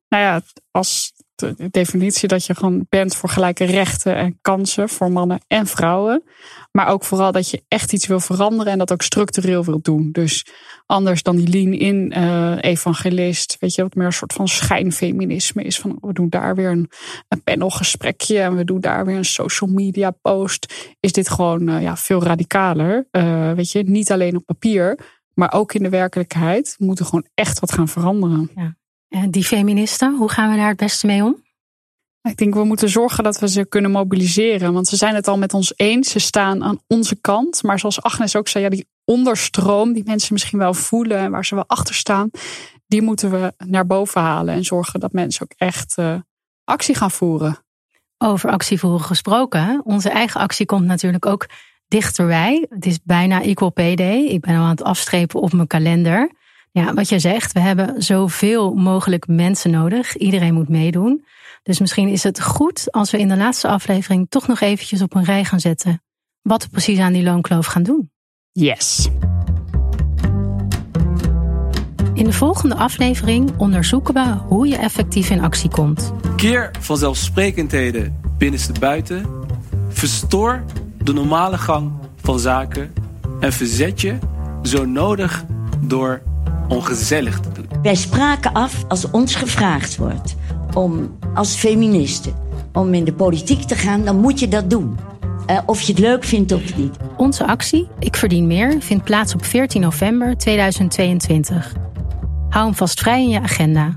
Nou 0.09 0.23
ja, 0.23 0.41
als 0.71 1.13
de 1.35 1.67
definitie 1.71 2.27
dat 2.27 2.45
je 2.45 2.55
gewoon 2.55 2.85
bent 2.89 3.15
voor 3.15 3.29
gelijke 3.29 3.63
rechten 3.63 4.15
en 4.15 4.37
kansen 4.41 4.89
voor 4.89 5.11
mannen 5.11 5.39
en 5.47 5.67
vrouwen. 5.67 6.23
Maar 6.71 6.87
ook 6.87 7.03
vooral 7.03 7.31
dat 7.31 7.49
je 7.49 7.63
echt 7.67 7.93
iets 7.93 8.07
wil 8.07 8.19
veranderen 8.19 8.71
en 8.71 8.77
dat 8.77 8.91
ook 8.91 9.01
structureel 9.01 9.65
wil 9.65 9.81
doen. 9.81 10.11
Dus 10.11 10.45
anders 10.85 11.23
dan 11.23 11.35
die 11.35 11.47
lean-in 11.47 12.13
uh, 12.17 12.57
evangelist, 12.61 13.57
weet 13.59 13.75
je, 13.75 13.81
wat 13.81 13.95
meer 13.95 14.05
een 14.05 14.13
soort 14.13 14.33
van 14.33 14.47
schijnfeminisme 14.47 15.63
is. 15.63 15.79
Van 15.79 15.97
we 16.01 16.13
doen 16.13 16.29
daar 16.29 16.55
weer 16.55 16.69
een, 16.69 16.89
een 17.27 17.43
panelgesprekje 17.43 18.39
en 18.39 18.55
we 18.55 18.63
doen 18.63 18.79
daar 18.79 19.05
weer 19.05 19.17
een 19.17 19.25
social 19.25 19.69
media 19.69 20.11
post. 20.11 20.95
Is 20.99 21.11
dit 21.11 21.29
gewoon 21.29 21.69
uh, 21.69 21.81
ja, 21.81 21.97
veel 21.97 22.23
radicaler. 22.23 23.07
Uh, 23.11 23.51
weet 23.51 23.71
je, 23.71 23.83
niet 23.83 24.11
alleen 24.11 24.35
op 24.35 24.45
papier, 24.45 24.99
maar 25.33 25.53
ook 25.53 25.73
in 25.73 25.83
de 25.83 25.89
werkelijkheid. 25.89 26.75
We 26.77 26.85
moeten 26.85 27.05
gewoon 27.05 27.27
echt 27.33 27.59
wat 27.59 27.71
gaan 27.71 27.87
veranderen. 27.87 28.51
Ja. 28.55 28.75
Die 29.29 29.43
feministen, 29.43 30.15
hoe 30.15 30.29
gaan 30.29 30.51
we 30.51 30.57
daar 30.57 30.67
het 30.67 30.77
beste 30.77 31.05
mee 31.05 31.23
om? 31.23 31.43
Ik 32.21 32.37
denk 32.37 32.53
we 32.53 32.63
moeten 32.63 32.89
zorgen 32.89 33.23
dat 33.23 33.39
we 33.39 33.47
ze 33.47 33.65
kunnen 33.65 33.91
mobiliseren. 33.91 34.73
Want 34.73 34.87
ze 34.87 34.95
zijn 34.95 35.15
het 35.15 35.27
al 35.27 35.37
met 35.37 35.53
ons 35.53 35.73
eens. 35.75 36.11
Ze 36.11 36.19
staan 36.19 36.63
aan 36.63 36.79
onze 36.87 37.15
kant. 37.15 37.63
Maar 37.63 37.79
zoals 37.79 38.01
Agnes 38.01 38.35
ook 38.35 38.47
zei, 38.47 38.63
ja, 38.63 38.69
die 38.69 38.87
onderstroom 39.03 39.93
die 39.93 40.03
mensen 40.05 40.33
misschien 40.33 40.59
wel 40.59 40.73
voelen 40.73 41.17
en 41.17 41.31
waar 41.31 41.45
ze 41.45 41.55
wel 41.55 41.67
achter 41.67 41.95
staan, 41.95 42.29
die 42.87 43.01
moeten 43.01 43.31
we 43.31 43.53
naar 43.57 43.85
boven 43.85 44.21
halen 44.21 44.53
en 44.53 44.63
zorgen 44.63 44.99
dat 44.99 45.11
mensen 45.11 45.43
ook 45.43 45.53
echt 45.57 45.95
uh, 45.99 46.15
actie 46.63 46.95
gaan 46.95 47.11
voeren. 47.11 47.57
Over 48.17 48.49
actie 48.49 48.79
voeren 48.79 49.05
gesproken, 49.05 49.81
onze 49.83 50.09
eigen 50.09 50.41
actie 50.41 50.65
komt 50.65 50.85
natuurlijk 50.85 51.25
ook 51.25 51.47
dichterbij. 51.87 52.65
Het 52.69 52.85
is 52.85 52.99
bijna 53.03 53.41
Equal 53.41 53.71
Pay 53.71 53.95
Day. 53.95 54.23
Ik 54.23 54.41
ben 54.41 54.55
al 54.55 54.63
aan 54.63 54.69
het 54.69 54.83
afstrepen 54.83 55.41
op 55.41 55.53
mijn 55.53 55.67
kalender. 55.67 56.31
Ja, 56.75 56.93
wat 56.93 57.09
je 57.09 57.19
zegt, 57.19 57.51
we 57.51 57.59
hebben 57.59 58.03
zoveel 58.03 58.73
mogelijk 58.73 59.27
mensen 59.27 59.71
nodig. 59.71 60.15
Iedereen 60.15 60.53
moet 60.53 60.69
meedoen. 60.69 61.25
Dus 61.63 61.79
misschien 61.79 62.07
is 62.07 62.23
het 62.23 62.41
goed 62.41 62.91
als 62.91 63.11
we 63.11 63.17
in 63.17 63.27
de 63.27 63.37
laatste 63.37 63.67
aflevering 63.67 64.29
toch 64.29 64.47
nog 64.47 64.59
eventjes 64.61 65.01
op 65.01 65.15
een 65.15 65.23
rij 65.23 65.43
gaan 65.43 65.59
zetten. 65.59 66.03
Wat 66.41 66.63
we 66.63 66.69
precies 66.69 66.99
aan 66.99 67.13
die 67.13 67.23
loonkloof 67.23 67.65
gaan 67.65 67.83
doen. 67.83 68.11
Yes. 68.51 69.09
In 72.13 72.23
de 72.23 72.33
volgende 72.33 72.75
aflevering 72.75 73.53
onderzoeken 73.57 74.13
we 74.13 74.37
hoe 74.47 74.67
je 74.67 74.77
effectief 74.77 75.29
in 75.29 75.39
actie 75.39 75.69
komt. 75.69 76.13
Keer 76.35 76.71
vanzelfsprekendheden 76.79 78.19
binnenste 78.37 78.79
buiten. 78.79 79.25
Verstoor 79.87 80.63
de 81.03 81.13
normale 81.13 81.57
gang 81.57 81.91
van 82.15 82.39
zaken. 82.39 82.93
En 83.39 83.53
verzet 83.53 84.01
je 84.01 84.17
zo 84.63 84.85
nodig 84.85 85.45
door 85.79 86.21
ongezellig 86.67 87.39
te 87.39 87.51
doen. 87.51 87.65
Wij 87.81 87.95
spraken 87.95 88.53
af 88.53 88.83
als 88.87 89.11
ons 89.11 89.35
gevraagd 89.35 89.97
wordt 89.97 90.35
om 90.73 91.17
als 91.33 91.55
feministe 91.55 92.31
om 92.73 92.93
in 92.93 93.03
de 93.03 93.13
politiek 93.13 93.61
te 93.61 93.75
gaan, 93.75 94.05
dan 94.05 94.19
moet 94.19 94.39
je 94.39 94.47
dat 94.47 94.69
doen. 94.69 94.97
Uh, 95.49 95.57
of 95.65 95.81
je 95.81 95.91
het 95.91 96.01
leuk 96.01 96.23
vindt 96.23 96.51
of 96.51 96.77
niet. 96.77 96.97
Onze 97.17 97.47
actie, 97.47 97.87
Ik 97.99 98.15
Verdien 98.15 98.47
Meer, 98.47 98.75
vindt 98.79 99.03
plaats 99.03 99.33
op 99.33 99.45
14 99.45 99.81
november 99.81 100.37
2022. 100.37 101.73
Hou 102.49 102.65
hem 102.65 102.75
vast 102.75 102.99
vrij 102.99 103.21
in 103.21 103.29
je 103.29 103.41
agenda. 103.41 103.93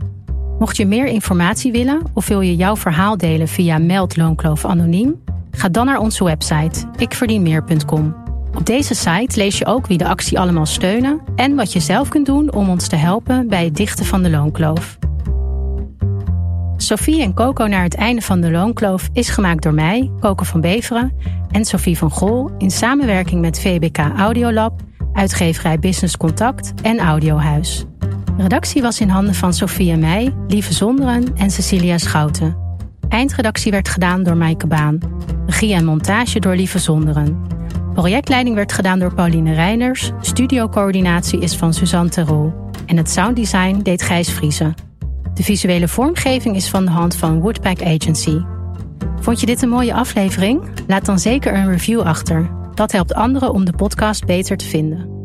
Mocht 0.58 0.76
je 0.76 0.86
meer 0.86 1.06
informatie 1.06 1.72
willen 1.72 2.02
of 2.14 2.28
wil 2.28 2.40
je 2.40 2.56
jouw 2.56 2.76
verhaal 2.76 3.16
delen 3.16 3.48
via 3.48 3.78
Meld 3.78 4.16
Loonkloof 4.16 4.64
Anoniem, 4.64 5.22
ga 5.50 5.68
dan 5.68 5.86
naar 5.86 5.98
onze 5.98 6.24
website 6.24 6.84
ikverdienmeer.com. 6.96 8.27
Op 8.58 8.66
deze 8.66 8.94
site 8.94 9.36
lees 9.36 9.58
je 9.58 9.66
ook 9.66 9.86
wie 9.86 9.98
de 9.98 10.08
actie 10.08 10.38
allemaal 10.38 10.66
steunen 10.66 11.20
en 11.36 11.54
wat 11.54 11.72
je 11.72 11.80
zelf 11.80 12.08
kunt 12.08 12.26
doen 12.26 12.52
om 12.52 12.68
ons 12.68 12.88
te 12.88 12.96
helpen 12.96 13.48
bij 13.48 13.64
het 13.64 13.76
dichten 13.76 14.04
van 14.04 14.22
de 14.22 14.30
loonkloof. 14.30 14.98
Sophie 16.76 17.22
en 17.22 17.34
Coco 17.34 17.66
naar 17.66 17.82
het 17.82 17.94
einde 17.94 18.22
van 18.22 18.40
de 18.40 18.50
loonkloof 18.50 19.08
is 19.12 19.28
gemaakt 19.28 19.62
door 19.62 19.74
mij, 19.74 20.10
Coco 20.20 20.44
van 20.44 20.60
Beveren, 20.60 21.12
en 21.50 21.64
Sophie 21.64 21.98
van 21.98 22.10
Gol 22.10 22.50
in 22.58 22.70
samenwerking 22.70 23.40
met 23.40 23.60
VBK 23.60 23.98
Audiolab, 24.16 24.80
uitgeverij 25.12 25.78
Business 25.78 26.16
Contact 26.16 26.72
en 26.82 26.98
Audiohuis. 26.98 27.84
Redactie 28.36 28.82
was 28.82 29.00
in 29.00 29.08
handen 29.08 29.34
van 29.34 29.52
Sophie 29.52 29.92
en 29.92 30.00
mij, 30.00 30.34
Lieve 30.48 30.72
Zonderen 30.72 31.36
en 31.36 31.50
Cecilia 31.50 31.98
Schouten. 31.98 32.56
Eindredactie 33.08 33.70
werd 33.70 33.88
gedaan 33.88 34.22
door 34.22 34.36
Maaike 34.36 34.66
Baan. 34.66 34.98
Regie 35.46 35.74
en 35.74 35.84
montage 35.84 36.40
door 36.40 36.54
Lieve 36.54 36.78
Zonderen. 36.78 37.57
Projectleiding 37.98 38.54
werd 38.54 38.72
gedaan 38.72 38.98
door 38.98 39.14
Pauline 39.14 39.54
Reiners. 39.54 40.12
Studiocoördinatie 40.20 41.40
is 41.40 41.56
van 41.56 41.74
Suzanne 41.74 42.10
Terol. 42.10 42.52
En 42.86 42.96
het 42.96 43.10
sounddesign 43.10 43.78
deed 43.78 44.02
Gijs 44.02 44.32
Vriezen. 44.32 44.74
De 45.34 45.42
visuele 45.42 45.88
vormgeving 45.88 46.56
is 46.56 46.68
van 46.68 46.84
de 46.84 46.90
hand 46.90 47.16
van 47.16 47.40
Woodpack 47.40 47.82
Agency. 47.82 48.38
Vond 49.20 49.40
je 49.40 49.46
dit 49.46 49.62
een 49.62 49.68
mooie 49.68 49.94
aflevering? 49.94 50.62
Laat 50.86 51.04
dan 51.04 51.18
zeker 51.18 51.54
een 51.54 51.70
review 51.70 52.00
achter. 52.00 52.50
Dat 52.74 52.92
helpt 52.92 53.14
anderen 53.14 53.52
om 53.52 53.64
de 53.64 53.72
podcast 53.72 54.24
beter 54.24 54.56
te 54.56 54.64
vinden. 54.64 55.17